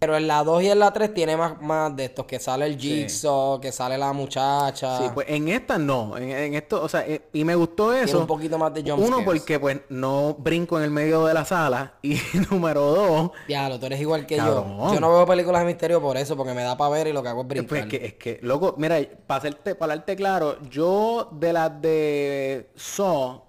[0.00, 2.64] Pero en la 2 y en la 3 tiene más, más de estos, que sale
[2.64, 4.96] el Jigsaw, que sale la muchacha.
[4.96, 6.16] Sí, pues en esta no.
[6.16, 8.18] En, en esto, o sea, eh, y me gustó eso.
[8.20, 9.24] un poquito más de jump Uno, scares.
[9.26, 11.92] porque pues no brinco en el medio de la sala.
[12.00, 12.18] Y
[12.50, 14.78] número dos, Diablo, tú eres igual que Cabrón.
[14.78, 14.94] yo.
[14.94, 17.22] Yo no veo películas de misterio por eso, porque me da para ver y lo
[17.22, 17.78] que hago es pues, brincar.
[17.80, 22.70] es que, es que, loco, mira, para hacerte, para darte claro, yo de las de
[22.74, 23.42] Saw,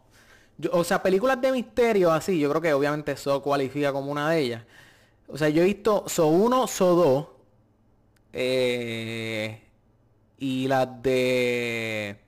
[0.57, 4.29] yo- o sea, películas de misterio así, yo creo que obviamente Saw cualifica como una
[4.31, 4.63] de ellas.
[5.32, 7.27] O sea, yo he visto Saw 1, Saw 2,
[8.34, 9.61] eh,
[10.38, 12.19] y las de...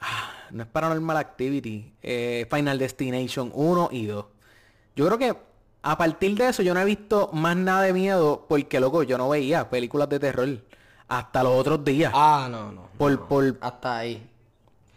[0.00, 4.24] ah, no es Paranormal Activity, eh, Final Destination 1 y 2.
[4.96, 5.36] Yo creo que
[5.82, 9.18] a partir de eso yo no he visto más nada de miedo porque, loco, yo
[9.18, 10.48] no veía películas de terror
[11.06, 12.12] hasta los otros días.
[12.14, 12.88] Ah, no, no.
[12.98, 13.56] por, por...
[13.60, 14.28] Hasta ahí.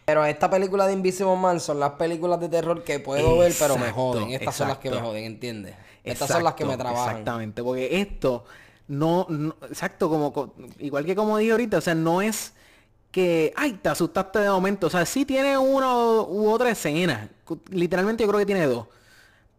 [0.09, 3.77] Pero esta película de Invisible Man son las películas de terror que puedo ver, pero
[3.77, 4.31] me joden.
[4.31, 5.75] Estas son las que me joden, ¿entiendes?
[6.03, 7.09] Estas son las que me trabajan.
[7.09, 8.45] Exactamente, porque esto
[8.87, 12.53] no, no- exacto, como co- igual que como dije ahorita, o sea, no es
[13.11, 17.29] que, ay, te asustaste de momento, o sea, sí tiene una u otra escena,
[17.69, 18.87] literalmente yo creo que tiene dos,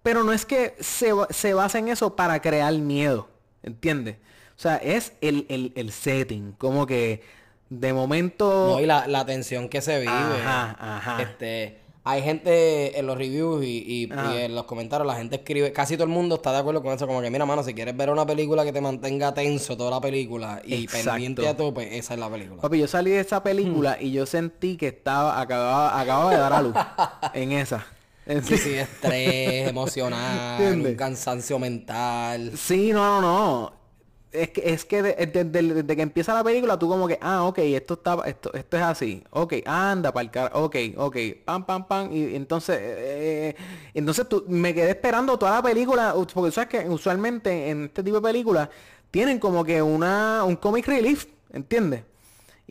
[0.03, 3.29] pero no es que se, se basa en eso para crear miedo,
[3.63, 4.17] ¿entiendes?
[4.57, 7.23] O sea, es el, el, el setting, como que
[7.71, 8.67] de momento...
[8.69, 10.13] No, y la, la tensión que se vive.
[10.13, 11.23] Ajá, ajá.
[11.23, 15.95] Este, hay gente en los reviews y, y- en los comentarios, la gente escribe, casi
[15.95, 18.11] todo el mundo está de acuerdo con eso, como que mira, mano, si quieres ver
[18.11, 21.11] una película que te mantenga tenso toda la película y Exacto.
[21.11, 22.61] pendiente a tope, esa es la película.
[22.63, 26.53] Papi, yo salí de esa película y yo sentí que estaba, acababa, acababa de dar
[26.53, 26.75] a luz
[27.35, 27.87] en esa.
[28.45, 32.53] Sí, sí, estrés emocional, un cansancio mental.
[32.57, 33.73] Sí, no, no, no.
[34.33, 37.19] Es que, es que de- de- de- desde, que empieza la película tú como que,
[37.21, 39.25] ah, ok, esto está, esto, esto es así.
[39.31, 42.13] Ok, anda para el car, ok, ok, pam, pam, pam.
[42.13, 43.57] Y, entonces, eh,
[43.93, 48.17] entonces tú, me quedé esperando toda la película, porque sabes que usualmente en este tipo
[48.21, 48.69] de películas
[49.11, 52.05] tienen como que una, un comic relief, ¿entiendes?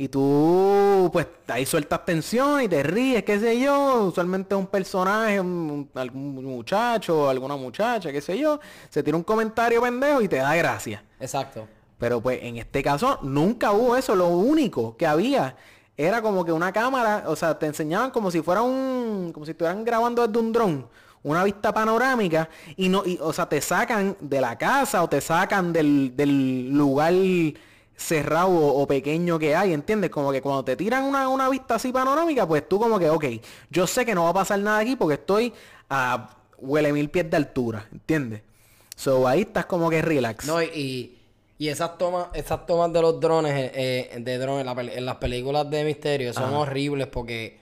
[0.01, 4.05] Y tú, pues, ahí sueltas tensión y te ríes, qué sé yo.
[4.05, 9.81] Usualmente un personaje, un, algún muchacho, alguna muchacha, qué sé yo, se tira un comentario
[9.81, 11.03] pendejo y te da gracia.
[11.19, 11.67] Exacto.
[11.97, 14.15] Pero pues en este caso nunca hubo eso.
[14.15, 15.57] Lo único que había
[15.97, 19.51] era como que una cámara, o sea, te enseñaban como si fuera un, como si
[19.51, 20.87] estuvieran grabando desde un dron,
[21.23, 22.47] una vista panorámica
[22.77, 26.69] y no, y, o sea, te sacan de la casa o te sacan del, del
[26.69, 27.11] lugar
[27.99, 30.09] cerrado o, o pequeño que hay, ¿entiendes?
[30.09, 33.25] Como que cuando te tiran una, una vista así panorámica, pues tú como que, ok,
[33.69, 35.53] yo sé que no va a pasar nada aquí porque estoy
[35.89, 38.41] a huele mil pies de altura, ¿entiendes?
[38.95, 40.45] So ahí estás como que relax.
[40.45, 41.17] No, y,
[41.57, 45.15] y, esas tomas, esas tomas de los drones, eh, eh, de drones la en las
[45.17, 47.58] películas de misterio son horribles porque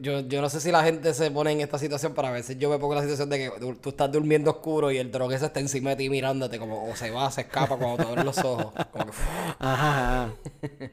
[0.00, 2.58] yo, yo no sé si la gente se pone en esta situación para a veces
[2.58, 5.10] yo me pongo en la situación de que tú, tú estás durmiendo oscuro y el
[5.10, 8.08] dron ese está encima de ti mirándote como o se va, se escapa cuando te
[8.08, 8.72] abres los ojos.
[8.92, 9.12] Como que,
[9.58, 10.34] Ajá, ajá.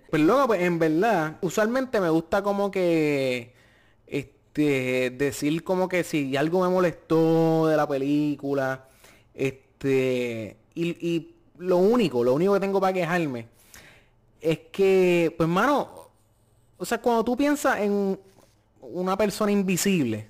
[0.09, 3.53] Pues luego, pues en verdad, usualmente me gusta como que
[4.07, 8.87] este decir como que si algo me molestó de la película,
[9.33, 13.47] este y, y lo único, lo único que tengo para quejarme
[14.41, 15.89] es que, pues, mano,
[16.77, 18.19] o sea, cuando tú piensas en
[18.81, 20.27] una persona invisible,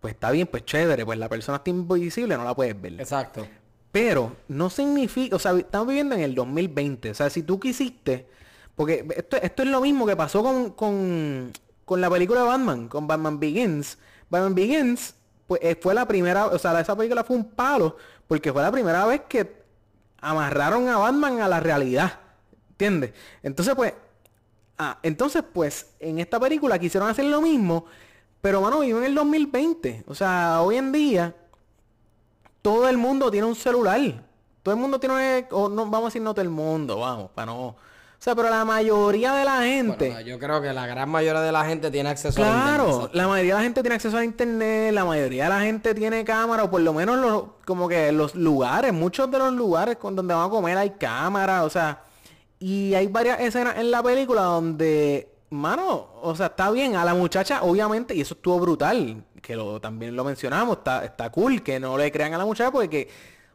[0.00, 3.00] pues está bien, pues chévere, pues la persona está invisible, no la puedes ver.
[3.00, 3.46] Exacto.
[3.92, 7.10] Pero no significa, o sea, estamos viviendo en el 2020.
[7.10, 8.26] O sea, si tú quisiste,
[8.74, 11.52] porque esto, esto es lo mismo que pasó con, con,
[11.84, 13.98] con la película de Batman, con Batman Begins.
[14.28, 15.14] Batman Begins,
[15.46, 17.96] pues eh, fue la primera, o sea, esa película fue un palo,
[18.28, 19.64] porque fue la primera vez que
[20.20, 22.20] amarraron a Batman a la realidad.
[22.70, 23.12] ¿Entiendes?
[23.42, 23.94] Entonces, pues,
[24.78, 27.86] ah, entonces, pues, en esta película quisieron hacer lo mismo,
[28.40, 30.04] pero, mano, vivo en el 2020.
[30.06, 31.34] O sea, hoy en día
[32.62, 34.00] todo el mundo tiene un celular.
[34.62, 37.46] Todo el mundo tiene, o no, vamos a decir no todo el mundo, vamos, para
[37.46, 37.66] no.
[37.68, 37.76] O
[38.18, 40.06] sea, pero la mayoría de la gente.
[40.08, 43.10] Bueno, yo creo que la gran mayoría de la gente tiene acceso a Claro, internet.
[43.12, 46.24] la mayoría de la gente tiene acceso a internet, la mayoría de la gente tiene
[46.24, 50.16] cámara, o por lo menos los, como que los lugares, muchos de los lugares con
[50.16, 52.02] donde van a comer hay cámara, o sea,
[52.58, 57.14] y hay varias escenas en la película donde, mano, o sea, está bien, a la
[57.14, 61.78] muchacha, obviamente, y eso estuvo brutal, que lo, también lo mencionamos, está, está cool que
[61.78, 63.08] no le crean a la muchacha porque,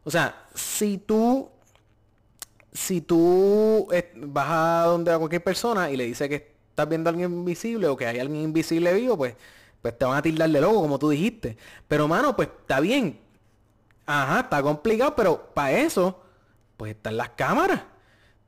[0.04, 1.50] o sea, si tú
[2.74, 7.10] si tú eh, vas a donde a cualquier persona y le dices que estás viendo
[7.10, 9.36] a alguien invisible o que hay alguien invisible vivo, pues,
[9.82, 11.58] pues te van a tildar de loco, como tú dijiste.
[11.88, 13.20] Pero mano, pues está bien.
[14.06, 16.22] Ajá, está complicado, pero para eso,
[16.78, 17.82] pues están las cámaras.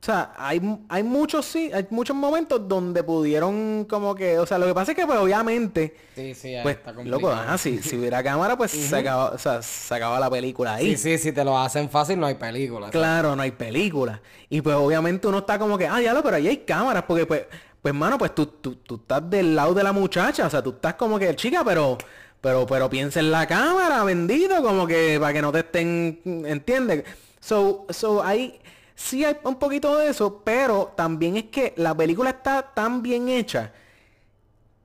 [0.04, 4.58] O sea, hay, hay muchos sí, hay muchos momentos donde pudieron como que, o sea,
[4.58, 7.22] lo que pasa es que pues obviamente, Sí, sí, pues, está complicado.
[7.22, 10.74] loco, ajá, si, si hubiera cámara, pues se acaba, o sea, se acaba la película
[10.74, 10.94] ahí.
[10.94, 12.90] Sí, sí, si te lo hacen fácil no hay película.
[12.90, 14.20] Claro, no hay película.
[14.50, 17.46] Y pues obviamente uno está como que, ah, diablo, pero ahí hay cámaras, porque pues,
[17.80, 20.72] pues mano, pues tú, tú, tú estás del lado de la muchacha, o sea, tú
[20.72, 21.96] estás como que, chica, pero,
[22.42, 27.04] pero, pero piensa en la cámara, bendito, como que para que no te estén, ¿entiendes?
[27.40, 28.60] So, so hay,
[28.94, 33.28] sí hay un poquito de eso, pero también es que la película está tan bien
[33.28, 33.72] hecha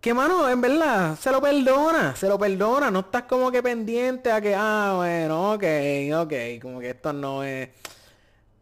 [0.01, 4.31] que mano, en verdad, se lo perdona, se lo perdona, no estás como que pendiente
[4.31, 5.63] a que, ah, bueno, ok,
[6.15, 7.69] ok, como que esto no es...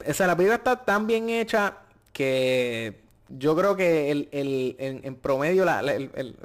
[0.08, 1.78] O sea, la película está tan bien hecha
[2.12, 5.84] que yo creo que el, el, en, promedio, la,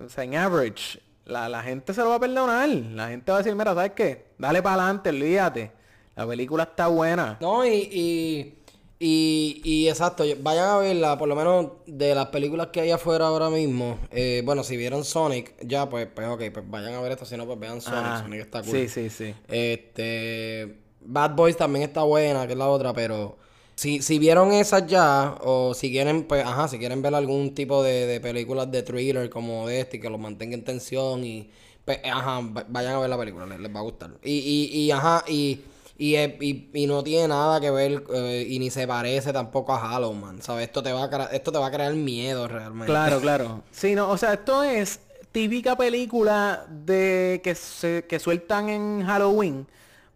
[0.05, 2.69] o sea, en average, la, la gente se lo va a perdonar.
[2.69, 4.27] La gente va a decir, mira, ¿sabes qué?
[4.37, 5.73] Dale para adelante, olvídate.
[6.17, 7.39] La película está buena.
[7.41, 8.59] No, y, y,
[9.05, 13.27] y, y exacto, vayan a verla, por lo menos de las películas que hay afuera
[13.27, 13.99] ahora mismo.
[14.11, 17.37] eh, bueno, si vieron Sonic, ya, pues, pues ok, pues vayan a ver esto, si
[17.37, 18.71] no, pues vean Sonic, Ah, Sonic está cool.
[18.73, 19.35] Sí, sí, sí.
[19.49, 23.37] Este, Bad Boys también está buena, que es la otra, pero
[23.75, 27.83] si, si vieron esas ya, o si quieren, pues, ajá, si quieren ver algún tipo
[27.83, 31.51] de, de películas de thriller como este, y que los mantenga en tensión y,
[31.85, 34.11] pues, ajá, va- vayan a ver la película, les, les va a gustar.
[34.23, 34.33] Y,
[34.73, 35.61] y, y ajá, y,
[35.99, 39.79] y, y, y no tiene nada que ver, eh, y ni se parece tampoco a
[39.79, 40.67] Halloween, ¿sabes?
[40.67, 42.87] Esto te va a, esto te va a crear miedo realmente.
[42.87, 43.63] Claro, claro.
[43.71, 45.01] Sí, no, o sea, esto es
[45.33, 49.67] típica película de que se que sueltan en Halloween,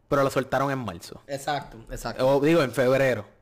[0.09, 1.21] pero la soltaron en marzo.
[1.27, 2.27] Exacto, exacto.
[2.27, 3.36] O digo, en febrero.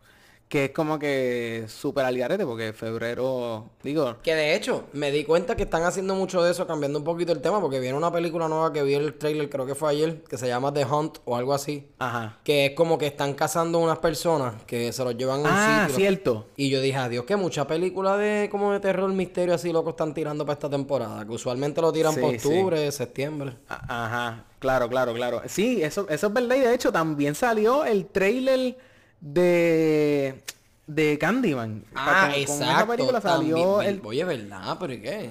[0.55, 5.25] Que es como que súper al garete, porque febrero, digo, Que de hecho, me di
[5.25, 8.13] cuenta que están haciendo mucho de eso, cambiando un poquito el tema, porque viene una
[8.13, 11.19] película nueva que vi el trailer, creo que fue ayer, que se llama The Hunt
[11.25, 11.89] o algo así.
[11.99, 12.39] ajá.
[12.45, 15.81] Que es como que están cazando unas personas que se los llevan a un Ah,
[15.89, 15.97] sitio.
[15.97, 16.47] cierto.
[16.57, 20.15] Y yo dije, adiós, que mucha película de como de terror, misterio así loco están
[20.15, 21.25] tirando para esta temporada.
[21.27, 22.47] Que usualmente lo tiran Sí, por sí.
[22.47, 23.57] octubre, septiembre.
[23.69, 25.43] Ajá, claro, claro, claro.
[25.49, 26.55] Sí, eso, eso es verdad.
[26.55, 28.77] Y de hecho también salió el trailer
[29.25, 30.43] de,
[30.87, 31.85] de Candyman.
[31.95, 32.87] Ah, Con- con esa exacto.
[32.93, 33.95] película salió también.
[33.97, 34.77] el Oye, ¿verdad?
[34.79, 35.31] ¿Pero qué?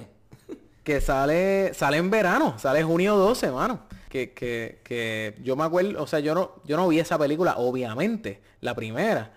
[0.82, 3.80] que sale, sale en verano, sale junio 12, mano.
[4.10, 7.54] Que, que, que yo me acuerdo, o sea, yo no, yo no vi esa película,
[7.56, 9.32] obviamente, la primera.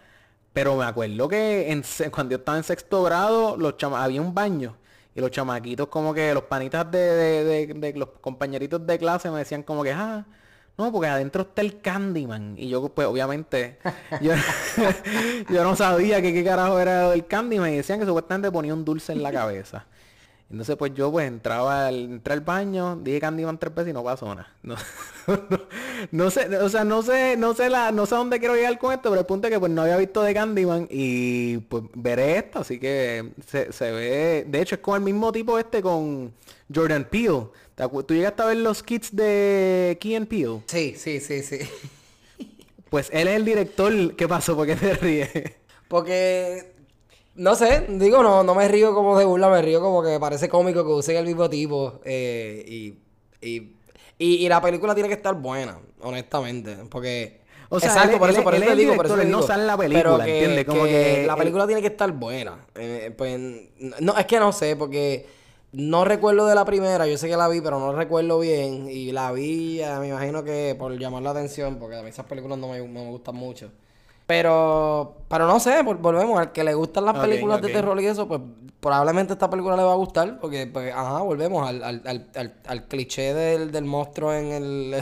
[0.53, 4.33] Pero me acuerdo que en, cuando yo estaba en sexto grado, los chama había un
[4.33, 4.75] baño.
[5.15, 9.31] Y los chamaquitos como que los panitas de, de, de- de los compañeritos de clase
[9.31, 10.25] me decían como que, ah,
[10.77, 12.55] no, porque adentro está el Candyman.
[12.57, 13.79] Y yo, pues, obviamente,
[14.21, 14.33] yo,
[15.49, 17.73] yo no sabía que qué carajo era el Candyman.
[17.73, 19.85] Y decían que supuestamente ponía un dulce en la cabeza.
[20.49, 24.01] Entonces pues yo pues entraba al, entré al baño, dije Candyman tres veces y no
[24.01, 24.47] pasó nada.
[24.63, 24.75] No,
[25.27, 25.59] no,
[26.11, 28.79] no sé, o sea, no sé, no sé la, no sé a dónde quiero llegar
[28.79, 31.83] con esto, pero el punto es que pues no había visto de Candyman y pues
[31.95, 35.81] veré esto, así que se, se ve, de hecho es con el mismo tipo este
[35.81, 36.33] con
[36.73, 37.47] Jordan Peele.
[37.77, 40.61] ¿Te acu- ¿Tú llegaste a ver los kits de Key and Peele?
[40.65, 41.59] Sí, sí, sí, sí.
[42.89, 44.15] Pues él es el director.
[44.15, 44.55] ¿Qué pasó?
[44.55, 45.29] ¿Por qué te ríes?
[45.89, 46.71] Porque,
[47.35, 50.47] no sé, digo, no, no me río como de burla, me río como que parece
[50.47, 51.99] cómico que usen el mismo tipo.
[52.05, 52.93] eh, y,
[53.45, 53.73] y
[54.17, 56.77] Y, y la película tiene que estar buena, honestamente.
[56.89, 57.41] Porque.
[57.69, 59.25] O sea, exacto, él- por eso, él- por eso es te digo, por eso te
[59.25, 60.65] no sale en la película, ¿entiendes?
[60.65, 62.65] Como que que la película tiene que estar buena.
[62.75, 63.37] Eh, pues,
[63.99, 65.25] no, es que no sé, porque
[65.71, 67.07] no recuerdo de la primera.
[67.07, 68.89] Yo sé que la vi, pero no recuerdo bien.
[68.89, 72.25] Y la vi, eh, me imagino que por llamar la atención, porque a mí esas
[72.25, 73.71] películas no me, no me gustan mucho.
[74.25, 76.39] Pero, pero no sé, vol- volvemos.
[76.39, 78.41] Al que le gustan las películas de terror y eso, pues
[78.79, 80.39] probablemente esta película le va a gustar.
[80.39, 84.95] Porque, pues, ajá, volvemos al, al, al, al, al cliché del, del monstruo en el,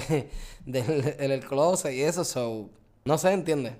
[0.65, 2.23] del, en el closet y eso.
[2.23, 2.69] So,
[3.05, 3.73] no sé, ¿entiendes?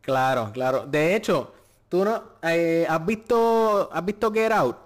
[0.00, 0.86] Claro, claro.
[0.86, 1.52] De hecho,
[1.88, 4.76] tú no eh, has visto has visto Get Out.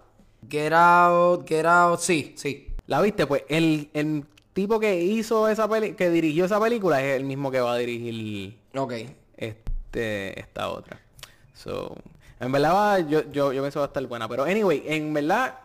[0.49, 2.69] Get out, get out, sí, sí.
[2.87, 3.27] ¿La viste?
[3.27, 7.51] Pues el, el tipo que hizo esa peli que dirigió esa película es el mismo
[7.51, 8.93] que va a dirigir Ok.
[9.37, 11.01] este esta otra.
[11.55, 11.95] So,
[12.41, 14.29] en verdad va- yo, yo, yo pienso va a estar buena.
[14.29, 15.61] Pero anyway, en verdad,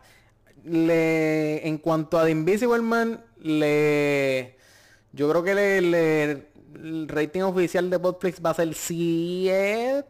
[0.63, 4.55] le, en cuanto a The Invisible Man, le
[5.13, 6.31] yo creo que le, le-
[6.75, 10.05] el rating oficial de Podflix va a ser 7.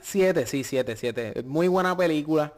[0.00, 1.42] 7, sí, 7, 7.
[1.44, 2.52] Muy buena película.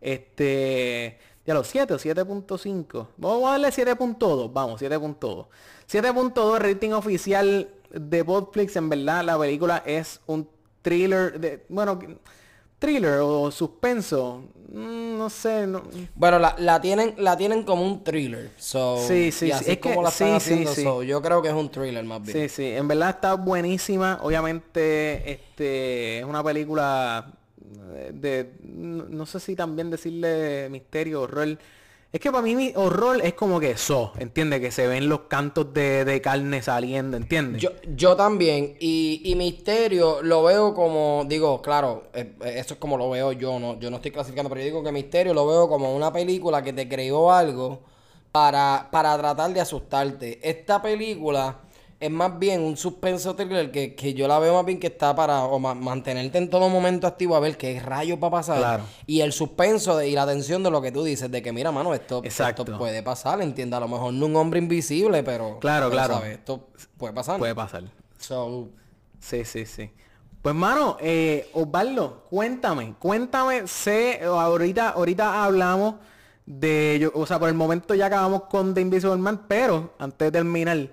[0.00, 1.18] Este.
[1.46, 3.06] Ya los 7 o 7.5.
[3.16, 4.52] Vamos a darle 7.2.
[4.52, 5.46] Vamos, 7.2.
[5.88, 8.74] 7.2 rating oficial de Podflix.
[8.76, 10.48] En verdad, la película es un
[10.82, 11.38] thriller.
[11.38, 11.98] De, bueno,
[12.86, 14.42] thriller o suspenso.
[14.72, 15.66] mm, no sé.
[15.66, 15.82] No,
[16.14, 18.50] Bueno, la, la tienen, la tienen como un thriller.
[18.56, 20.82] So, Sí, sí, y sí, es que- como la están sí, haciendo, sí.
[20.82, 22.32] so, yo creo que es un thriller más bien.
[22.32, 24.18] Sí, sí, en verdad está buenísima.
[24.22, 27.32] Obviamente, este es una película
[27.94, 31.58] eh, de, no, no sé si también decirle misterio, horror.
[32.12, 34.60] Es que para mí mi horror es como que eso, ¿entiendes?
[34.60, 37.60] Que se ven los cantos de, de carne saliendo, ¿entiendes?
[37.60, 38.76] Yo, yo también.
[38.80, 43.32] Y, y Misterio lo veo como, digo, claro, eh, eh, eso es como lo veo
[43.32, 46.12] yo, no, yo no estoy clasificando, pero yo digo que Misterio lo veo como una
[46.12, 47.80] película que te creó algo
[48.32, 50.38] para, para tratar de asustarte.
[50.48, 51.60] Esta película
[51.98, 55.14] es más bien un suspenso thriller que, que yo la veo más bien que está
[55.16, 58.58] para o ma- mantenerte en todo momento activo a ver qué rayos va a pasar.
[58.58, 58.84] Claro.
[59.06, 61.72] Y el suspenso de- y la tensión de lo que tú dices, de que mira,
[61.72, 62.62] mano, esto, Exacto.
[62.64, 63.76] esto puede pasar, entiende.
[63.76, 65.58] A lo mejor no un hombre invisible, pero.
[65.58, 66.14] Claro, pero, claro.
[66.14, 66.38] ¿sabes?
[66.38, 66.68] Esto
[66.98, 67.38] puede pasar.
[67.38, 67.84] Puede pasar.
[68.18, 68.68] So,
[69.18, 69.90] Sí, sí, sí.
[70.42, 75.96] Pues mano, eh, Osvaldo, cuéntame, cuéntame, sé, ahorita, ahorita hablamos
[76.44, 80.18] de, yo, o sea, por el momento ya acabamos con The Invisible Man, pero antes
[80.26, 80.88] de terminar,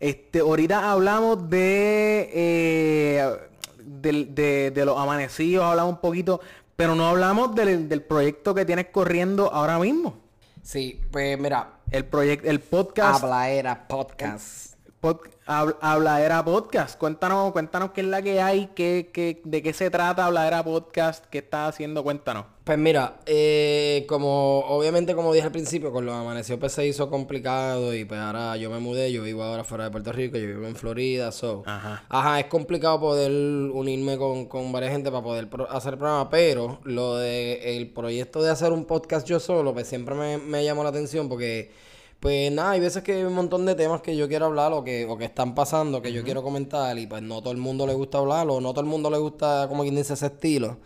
[0.00, 3.36] este, ahorita hablamos de, eh,
[3.84, 6.40] del- de, de los amanecidos, hablamos un poquito,
[6.76, 10.16] pero no hablamos del, del proyecto que tienes corriendo ahora mismo.
[10.62, 13.22] sí, pues mira, El proyecto, el podcast.
[13.22, 14.65] Habla era podcast.
[15.06, 16.98] Pod- Hab- Habladera Podcast.
[16.98, 21.24] Cuéntanos, cuéntanos qué es la que hay, qué, qué, de qué se trata Habladera Podcast,
[21.26, 22.46] qué estás haciendo, cuéntanos.
[22.64, 27.08] Pues mira, eh, como obviamente como dije al principio, con los amanecidos pues se hizo
[27.08, 30.48] complicado y pues ahora yo me mudé, yo vivo ahora fuera de Puerto Rico, yo
[30.48, 31.62] vivo en Florida, so.
[31.64, 32.02] Ajá.
[32.08, 36.28] Ajá, es complicado poder unirme con, con varias gente para poder pro- hacer el programa,
[36.28, 40.64] pero lo de el proyecto de hacer un podcast yo solo, pues siempre me, me
[40.64, 41.70] llamó la atención porque,
[42.20, 44.82] pues nada, hay veces que hay un montón de temas que yo quiero hablar o
[44.82, 47.86] que, o que están pasando, que yo quiero comentar y pues no todo el mundo
[47.86, 50.78] le gusta hablar o no todo el mundo le gusta, como quien dice, ese estilo.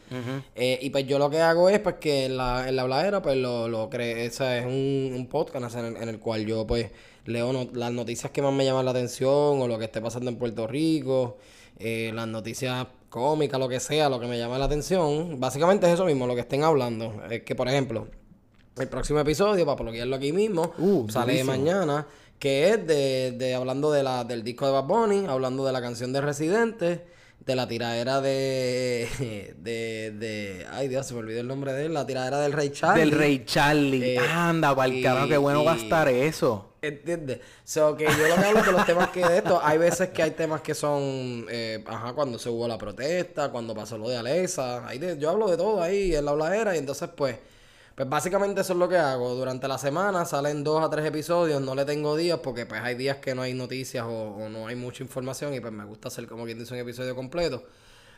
[0.54, 3.22] Eh, y pues yo lo que hago es pues que en la, en la habladera
[3.22, 6.66] pues lo, lo creo, ese es un, un podcast en el, en el cual yo
[6.66, 6.90] pues
[7.26, 9.30] leo no- las noticias que más me llaman la atención
[9.62, 11.38] o lo que esté pasando en Puerto Rico,
[11.78, 15.38] eh, las noticias cómicas, lo que sea, lo que me llama la atención.
[15.40, 17.12] Básicamente es eso mismo, lo que estén hablando.
[17.30, 18.06] Es que por ejemplo,
[18.80, 22.06] el próximo episodio, para bloquearlo aquí mismo, Uh, sale mañana,
[22.38, 25.80] que es de, de hablando de la, del disco de Bad Bunny, hablando de la
[25.80, 27.04] canción de Residente,
[27.40, 29.08] de la tiradera de,
[29.58, 32.70] de, de, ay Dios, se me olvidó el nombre de él, la tiradera del Rey
[32.70, 33.00] Charlie.
[33.00, 34.14] Del Rey Charlie.
[34.16, 36.66] Eh, Anda, y- carajo, qué bueno va a y- estar eso.
[36.82, 37.40] ¿Entiendes?
[37.62, 40.22] So, que yo lo que hablo de los temas que de esto, hay veces que
[40.22, 44.16] hay temas que son, eh, ajá, cuando se hubo la protesta, cuando pasó lo de
[44.16, 47.36] Alexa, ahí de- yo hablo de todo ahí en la habladera y entonces pues,
[47.94, 49.34] pues básicamente eso es lo que hago.
[49.34, 52.94] Durante la semana salen dos a tres episodios, no le tengo días porque pues hay
[52.94, 56.08] días que no hay noticias o, o no hay mucha información y pues me gusta
[56.08, 57.64] hacer como quien dice un episodio completo.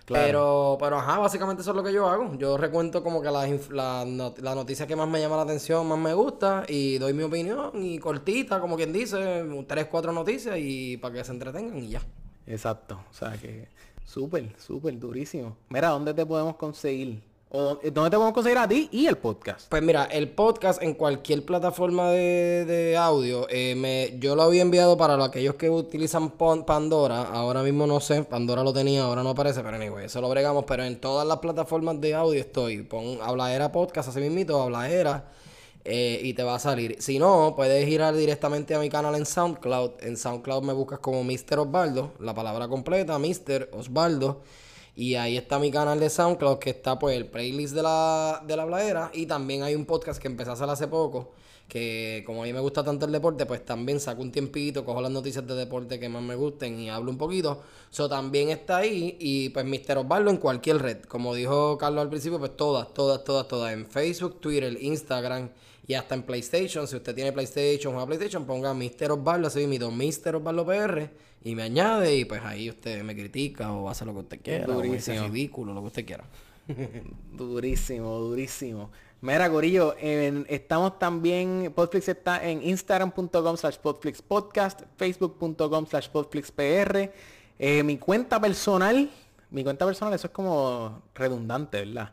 [0.06, 2.36] Pero, pero ajá, básicamente eso es lo que yo hago.
[2.36, 5.98] Yo recuento como que las la, la noticia que más me llama la atención, más
[5.98, 10.96] me gusta, y doy mi opinión, y cortita, como quien dice, tres, cuatro noticias, y
[10.96, 12.02] para que se entretengan y ya.
[12.46, 13.04] Exacto.
[13.10, 13.68] O sea que
[14.04, 15.56] súper, súper durísimo.
[15.68, 17.22] Mira, ¿dónde te podemos conseguir?
[17.54, 19.68] ¿O dó- dónde te podemos conseguir a ti y el podcast?
[19.68, 24.62] Pues mira, el podcast en cualquier plataforma de, de audio, eh, me, yo lo había
[24.62, 27.22] enviado para aquellos que utilizan Pandora.
[27.24, 30.64] Ahora mismo no sé, Pandora lo tenía, ahora no aparece, pero anyway, eso lo bregamos.
[30.66, 32.84] Pero en todas las plataformas de audio estoy.
[32.84, 35.28] Pon Habladera Podcast, así mismito, Habladera.
[35.84, 36.96] eh, y te va a salir.
[37.02, 39.90] Si no, puedes ir a- directamente a mi canal en SoundCloud.
[40.00, 41.58] En SoundCloud me buscas como Mr.
[41.58, 43.68] Osvaldo, la palabra completa, Mr.
[43.72, 44.40] Osvaldo.
[44.94, 48.56] Y ahí está mi canal de SoundCloud, que está pues el playlist de la, de
[48.56, 49.10] la bladera.
[49.14, 51.32] Y también hay un podcast que empecé a hacer hace poco.
[51.66, 55.00] Que como a mí me gusta tanto el deporte, pues también saco un tiempito, cojo
[55.00, 57.62] las noticias de deporte que más me gusten y hablo un poquito.
[57.90, 59.16] Eso también está ahí.
[59.18, 59.98] Y pues Mr.
[59.98, 61.02] Osvaldo en cualquier red.
[61.04, 63.72] Como dijo Carlos al principio, pues todas, todas, todas, todas.
[63.72, 65.48] En Facebook, Twitter, Instagram
[65.86, 66.86] y hasta en PlayStation.
[66.86, 69.12] Si usted tiene PlayStation o juega PlayStation, ponga Mr.
[69.12, 70.36] Osvaldo, así mi Mr.
[70.36, 71.10] Osvaldo PR.
[71.44, 74.64] Y me añade y pues ahí usted me critica o hace lo que usted quiera.
[74.66, 75.26] O me dice Durísimo.
[75.34, 76.24] ridículo, lo que usted quiera.
[77.32, 78.90] Durísimo, durísimo.
[79.20, 86.50] Mira, Corillo, en- estamos también, Podflix está en instagram.com slash Podflix Podcast, facebook.com slash Podflix
[86.50, 87.10] PR.
[87.58, 89.08] Eh, mi cuenta personal,
[89.50, 92.12] mi cuenta personal, eso es como redundante, ¿verdad?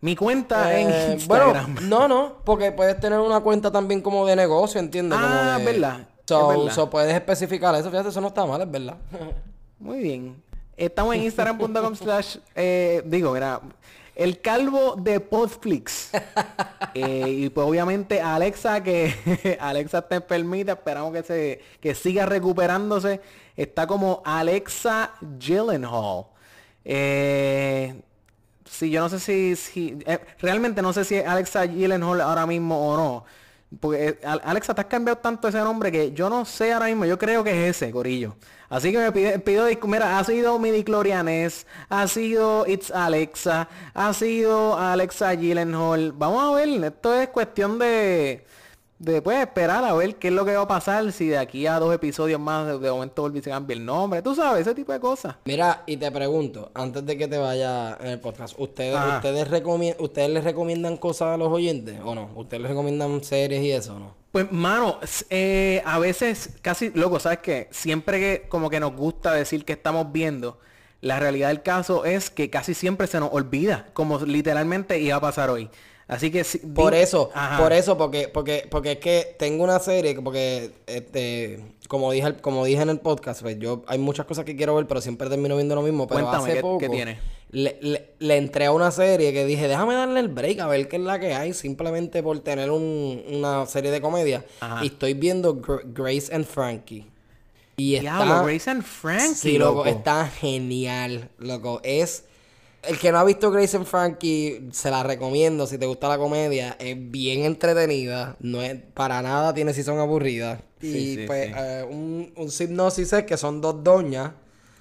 [0.00, 1.74] Mi cuenta Eh, en Instagram.
[1.74, 5.18] Bueno, no, no, porque puedes tener una cuenta también como de negocio, ¿entiendes?
[5.18, 6.74] Como Ah, de- es verdad, So, es verdad.
[6.74, 8.96] so puedes especificar eso, fíjate, eso no está mal, es verdad.
[9.78, 10.42] Muy bien.
[10.76, 13.62] Estamos en instagram.com slash, eh, digo, mira,
[14.14, 16.10] el calvo de Podflix.
[16.94, 23.20] Eh, y pues obviamente Alexa, que Alexa te permite, esperamos que se que siga recuperándose.
[23.56, 26.24] Está como Alexa Gyllenhaal.
[26.84, 28.00] Eh,
[28.64, 32.46] sí, yo no sé si, si eh, realmente no sé si es Alexa Gyllenhaal ahora
[32.46, 33.24] mismo o no.
[33.80, 36.86] Porque eh, Al- Alexa, te has cambiado tanto ese nombre que yo no sé ahora
[36.86, 38.36] mismo, yo creo que es ese, Corillo.
[38.70, 40.00] Así que me pido disculpas.
[40.00, 46.12] Mira, ha sido Midi Clorianes, ha sido It's Alexa, ha sido Alexa Gyllenhaal.
[46.12, 48.44] Vamos a ver, esto es cuestión de,
[48.98, 51.66] de pues, esperar a ver qué es lo que va a pasar si de aquí
[51.66, 54.22] a dos episodios más de, de momento volví a cambiar el nombre.
[54.22, 55.36] Tú sabes, ese tipo de cosas.
[55.44, 59.16] Mira, y te pregunto, antes de que te vaya en el podcast, ¿ustedes, Ajá.
[59.16, 62.30] ustedes, ¿ustedes les recomiendan cosas a los oyentes o no?
[62.34, 64.14] ¿Ustedes les recomiendan series y eso o no?
[64.32, 64.98] Pues, mano,
[65.30, 67.68] eh, a veces casi, loco, ¿sabes qué?
[67.70, 70.58] Siempre que como que nos gusta decir que estamos viendo,
[71.00, 75.20] la realidad del caso es que casi siempre se nos olvida, como literalmente iba a
[75.20, 75.70] pasar hoy.
[76.08, 77.62] Así que si- Por di- eso, Ajá.
[77.62, 82.34] por eso, porque, porque, porque es que tengo una serie, que- porque este, como dije,
[82.40, 85.28] como dije en el podcast, pues yo hay muchas cosas que quiero ver, pero siempre
[85.28, 86.06] termino viendo lo mismo.
[86.06, 87.18] Pero Cuéntame, hace ¿qué- poco qué tiene?
[87.50, 90.88] Le, le- le entré a una serie que dije, déjame darle el break a ver
[90.88, 94.44] qué es la que hay, simplemente por tener un- una serie de comedia.
[94.60, 94.82] Ajá.
[94.84, 97.06] Y estoy viendo Gr- Grace and Frankie.
[97.76, 99.86] Y Diablo, está, Grace and Frankie, Sí, loco, loco.
[99.88, 101.80] está genial, loco.
[101.84, 102.24] Es.
[102.82, 106.16] El que no ha visto Grace and Frankie, se la recomiendo si te gusta la
[106.16, 106.76] comedia.
[106.78, 108.36] Es bien entretenida.
[108.40, 110.60] No es para nada tiene si son aburridas.
[110.80, 111.52] Y sí, pues sí.
[111.56, 114.30] eh, un, un hipnosis es que son dos doñas,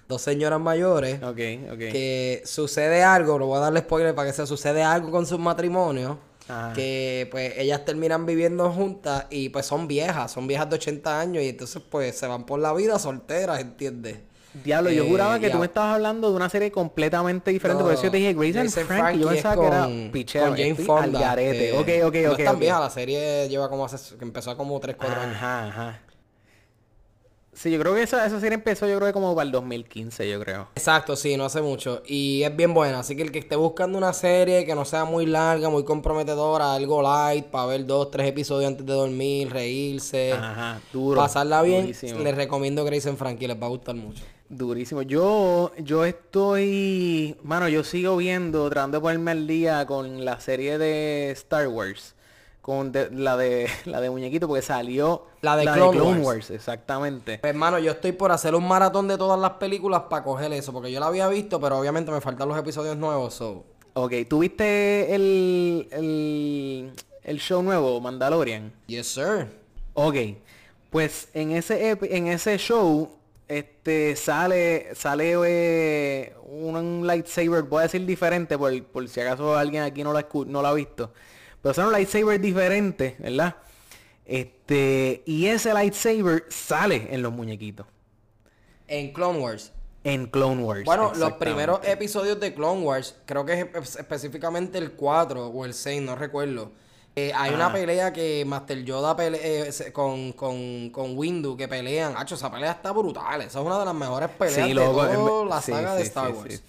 [0.07, 1.39] dos señoras mayores, Ok,
[1.73, 1.79] ok.
[1.91, 5.39] que sucede algo, lo voy a darle spoiler para que se sucede algo con sus
[5.39, 6.17] matrimonios.
[6.47, 6.71] Ajá.
[6.73, 11.43] Que pues ellas terminan viviendo juntas y pues son viejas, son viejas de 80 años
[11.43, 14.19] y entonces pues se van por la vida solteras, ¿entiendes?
[14.63, 15.51] Diablo, yo Eh, juraba que ya.
[15.53, 17.83] tú me estabas hablando de una serie completamente diferente.
[17.83, 19.19] por eso yo te dije Grace, and Frankie.
[19.19, 20.47] Yo es pensaba que era picheo.
[20.47, 21.03] con Jane Fonda.
[21.03, 21.71] al garete.
[21.85, 22.39] que Ok, ok, no ok.
[22.39, 22.61] es tan ok.
[22.61, 25.35] vieja, la serie lleva como hace, que empezó como 3, 4 años.
[25.35, 25.99] Ajá, ajá.
[27.53, 30.29] Sí, yo creo que esa, esa serie empezó yo creo que como para el 2015,
[30.29, 30.67] yo creo.
[30.75, 32.03] Exacto, sí, no hace mucho.
[32.05, 32.99] Y es bien buena.
[32.99, 36.75] Así que el que esté buscando una serie que no sea muy larga, muy comprometedora,
[36.75, 41.19] algo light, para ver dos, tres episodios antes de dormir, reírse, Ajá, duro.
[41.19, 42.19] pasarla bien, durísimo.
[42.19, 44.23] les recomiendo Grace and Frankie, les va a gustar mucho.
[44.49, 45.01] Durísimo.
[45.01, 50.77] Yo, yo estoy, mano, yo sigo viendo, tratando de ponerme al día con la serie
[50.77, 52.15] de Star Wars,
[52.61, 56.25] con de- la de la de muñequito, porque salió La de Clone Wars.
[56.25, 57.39] Wars, exactamente.
[57.39, 60.71] Pues, hermano, yo estoy por hacer un maratón de todas las películas para coger eso,
[60.71, 63.65] porque yo la había visto, pero obviamente me faltan los episodios nuevos, so...
[63.93, 66.91] Ok, ¿tú viste el, el,
[67.23, 68.71] el show nuevo, Mandalorian?
[68.85, 69.47] Yes, sir.
[69.95, 70.15] Ok,
[70.91, 73.09] pues en ese en ese show
[73.47, 79.83] este sale sale eh, un, lightsaber, voy a decir diferente por, por si acaso alguien
[79.83, 81.13] aquí no la no la ha visto.
[81.61, 83.55] Pero sale un lightsaber diferente, ¿verdad?
[84.25, 87.87] Este, y ese lightsaber sale en los muñequitos
[88.87, 89.71] En Clone Wars.
[90.03, 90.83] en Clone Wars.
[90.85, 95.65] Bueno, los primeros episodios de Clone Wars, creo que es espe- específicamente el 4 o
[95.65, 96.71] el 6, no recuerdo.
[97.19, 97.73] Eh, hay una Ah.
[97.73, 102.13] pelea que Master Yoda pele- eh, con, con, con Windu que pelean.
[102.15, 103.41] Hacho, esa pelea está brutal.
[103.41, 106.03] Esa es una de las mejores peleas Sí, de loco, toda la saga sí, de
[106.03, 106.61] Star Wars.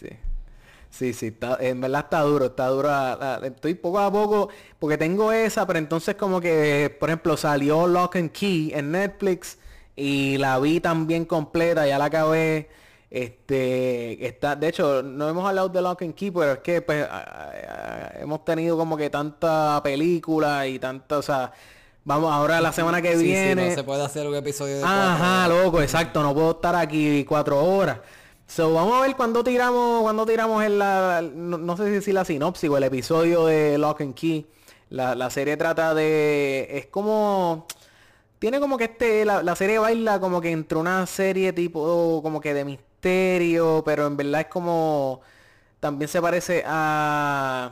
[0.91, 2.89] Sí, sí, está- en verdad está duro, está duro.
[3.45, 8.17] estoy poco a poco, porque tengo esa, pero entonces como que, por ejemplo, salió Lock
[8.17, 9.59] and Key en Netflix
[9.97, 12.71] y la vi también completa, ya la acabé.
[13.11, 17.07] Este, está, de hecho, no hemos hablado de Lock and Key, pero es que pues
[17.09, 17.19] a-
[18.15, 21.53] a- hemos tenido como que tanta película y tanta, o sea,
[22.05, 23.71] vamos ahora la semana que Sí, sí, viene.
[23.71, 25.65] no se puede hacer un episodio de Ajá, cuatro horas.
[25.65, 27.99] loco, exacto, no puedo estar aquí cuatro horas.
[28.47, 32.25] So, vamos a ver cuándo tiramos, cuando tiramos en la, no, no sé si la
[32.25, 34.47] sinopsis o el episodio de Lock and Key.
[34.91, 37.67] La, la serie trata de, es como,
[38.39, 42.41] tiene como que este, la, la serie baila como que entre una serie tipo, como
[42.41, 45.21] que de misterio, pero en verdad es como,
[45.81, 47.71] también se parece a,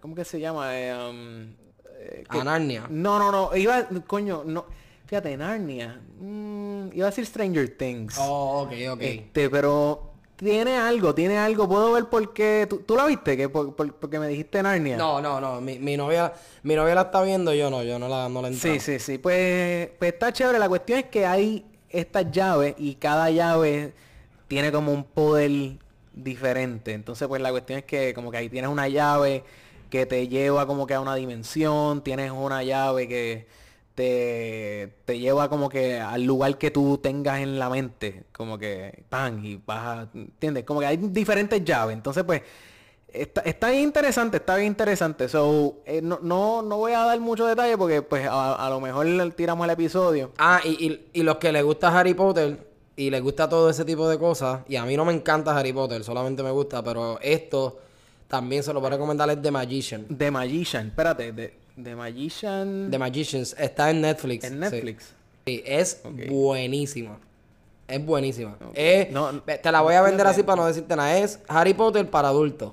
[0.00, 0.76] ¿cómo que se llama?
[0.78, 1.54] Eh, um,
[1.98, 2.86] eh, que- A Narnia.
[2.88, 4.66] no, no, no, iba, coño, no,
[5.06, 9.00] fíjate, Narnia, mm, iba a decir Stranger Things, Oh, ok, ok.
[9.02, 10.06] este, pero
[10.36, 13.36] tiene algo, tiene algo, puedo ver por qué, ¿tú, tú la viste?
[13.36, 14.96] que por- por- Porque me dijiste Narnia.
[14.96, 15.60] No, no, no.
[15.60, 16.32] Mi, mi novia,
[16.62, 18.50] mi novia la está viendo, yo no, yo no la, no la.
[18.54, 22.94] Sí, sí, sí, pues, pues está chévere, la cuestión es que hay estas llaves y
[22.94, 23.92] cada llave
[24.50, 25.78] tiene como un poder
[26.12, 29.44] diferente, entonces pues la cuestión es que como que ahí tienes una llave
[29.90, 33.46] que te lleva como que a una dimensión, tienes una llave que
[33.94, 39.04] te, te lleva como que al lugar que tú tengas en la mente, como que
[39.08, 40.64] pan y vas a, ¿entiendes?
[40.64, 42.42] Como que hay diferentes llaves, entonces pues
[43.06, 45.28] está, está interesante, está bien interesante.
[45.28, 49.06] So, eh, no, no, no voy a dar mucho detalle porque pues a, lo mejor
[49.36, 50.32] tiramos el episodio.
[50.38, 52.69] Ah, y, y, y los que les gusta Harry Potter
[53.00, 55.72] y les gusta todo ese tipo de cosas, y a mí no me encanta Harry
[55.72, 57.78] Potter, solamente me gusta, pero esto
[58.28, 60.04] también se lo voy a recomendar es The Magician.
[60.18, 64.44] The Magician, espérate, The, The Magician The Magicians está en Netflix.
[64.44, 64.60] en.
[64.60, 65.14] Netflix.
[65.46, 66.28] Sí, es Ok.
[66.28, 67.18] buenísima.
[67.88, 68.56] Es buenísima.
[68.74, 71.16] Es- No, no- te la voy a vender así para no decirte nada.
[71.16, 72.72] Es Harry Potter para adultos.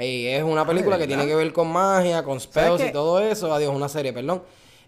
[0.00, 1.18] Y es una película que ¿verdad?
[1.18, 3.52] tiene que ver con magia, con spells y todo eso.
[3.54, 4.42] Adiós, una serie, perdón.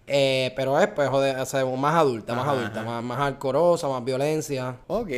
[0.06, 2.84] Eh, pero es, pues, joder, o sea, más adulta, más adulta, ajá.
[2.84, 4.76] más, más alcorosa, más violencia.
[4.86, 5.10] Ok.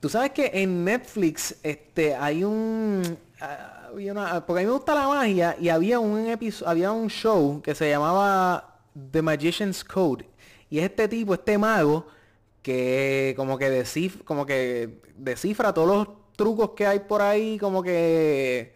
[0.00, 3.02] Tú sabes que en Netflix este hay un
[3.40, 6.90] ah, había una- porque a mí me gusta la magia y había un episodio, había
[6.92, 8.78] un show que se llamaba
[9.12, 10.26] The Magician's Code
[10.68, 12.06] y es este tipo, este mago
[12.62, 17.80] que como que descifra, como que descifra todos los trucos que hay por ahí, como
[17.82, 18.74] que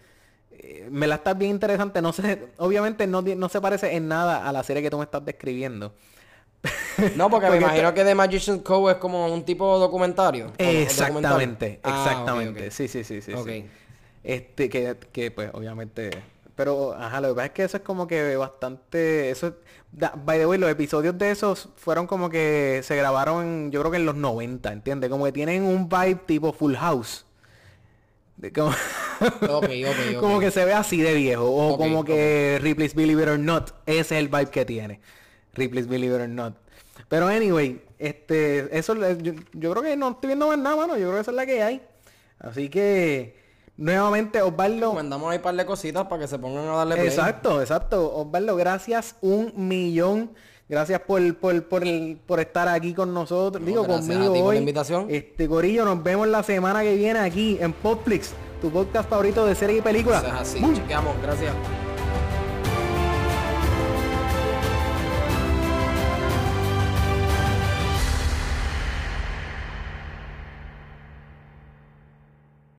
[0.90, 4.52] me la estás bien interesante, no sé, obviamente no, no se parece en nada a
[4.52, 5.94] la serie que tú me estás describiendo.
[7.14, 10.46] No, porque, Porque me imagino que The Magician's Code es como un tipo documentario.
[10.46, 10.68] ¿o no?
[10.68, 11.78] ¿O Exactamente, documentario?
[11.82, 12.70] Ah, exactamente.
[12.70, 13.32] Sí, sí, sí, sí.
[13.44, 13.66] Sí.
[14.24, 16.10] Este, que, que pues obviamente.
[16.56, 19.30] Pero, ajá, lo que pasa es que eso es como que bastante.
[19.30, 19.54] Eso
[19.92, 23.90] da- by the way, los episodios de esos fueron como que se grabaron yo creo
[23.92, 25.10] que en los 90, ¿entiendes?
[25.10, 27.25] Como que tienen un vibe tipo Full House.
[28.36, 28.70] De como,
[30.20, 31.44] como que se ve así de viejo.
[31.44, 33.70] O como que Ripley's Believe It or Not.
[33.86, 35.00] Ese es el vibe que tiene.
[35.54, 36.54] Ripley's Believe It or Not.
[37.08, 40.96] Pero anyway, este, eso yo, yo creo que no estoy viendo más nada, mano.
[40.96, 41.82] Yo creo que esa es la que hay.
[42.38, 43.38] Así que,
[43.76, 44.92] nuevamente, Osvaldo.
[44.92, 47.06] Mandamos ahí un par de cositas para que se pongan a darle play.
[47.06, 48.14] Exacto, exacto.
[48.14, 50.32] Osvaldo, gracias un millón.
[50.68, 53.60] Gracias por, por, por, el- por estar aquí con nosotros.
[53.62, 54.56] No, Digo, conmigo ti por la hoy.
[54.56, 55.06] invitación.
[55.08, 59.54] Este, Corillo, nos vemos la semana que viene aquí en Popflix, tu podcast favorito de
[59.54, 60.24] series y películas.
[60.24, 60.74] Eso es así.
[60.74, 61.14] Chequeamos.
[61.22, 61.52] Gracias.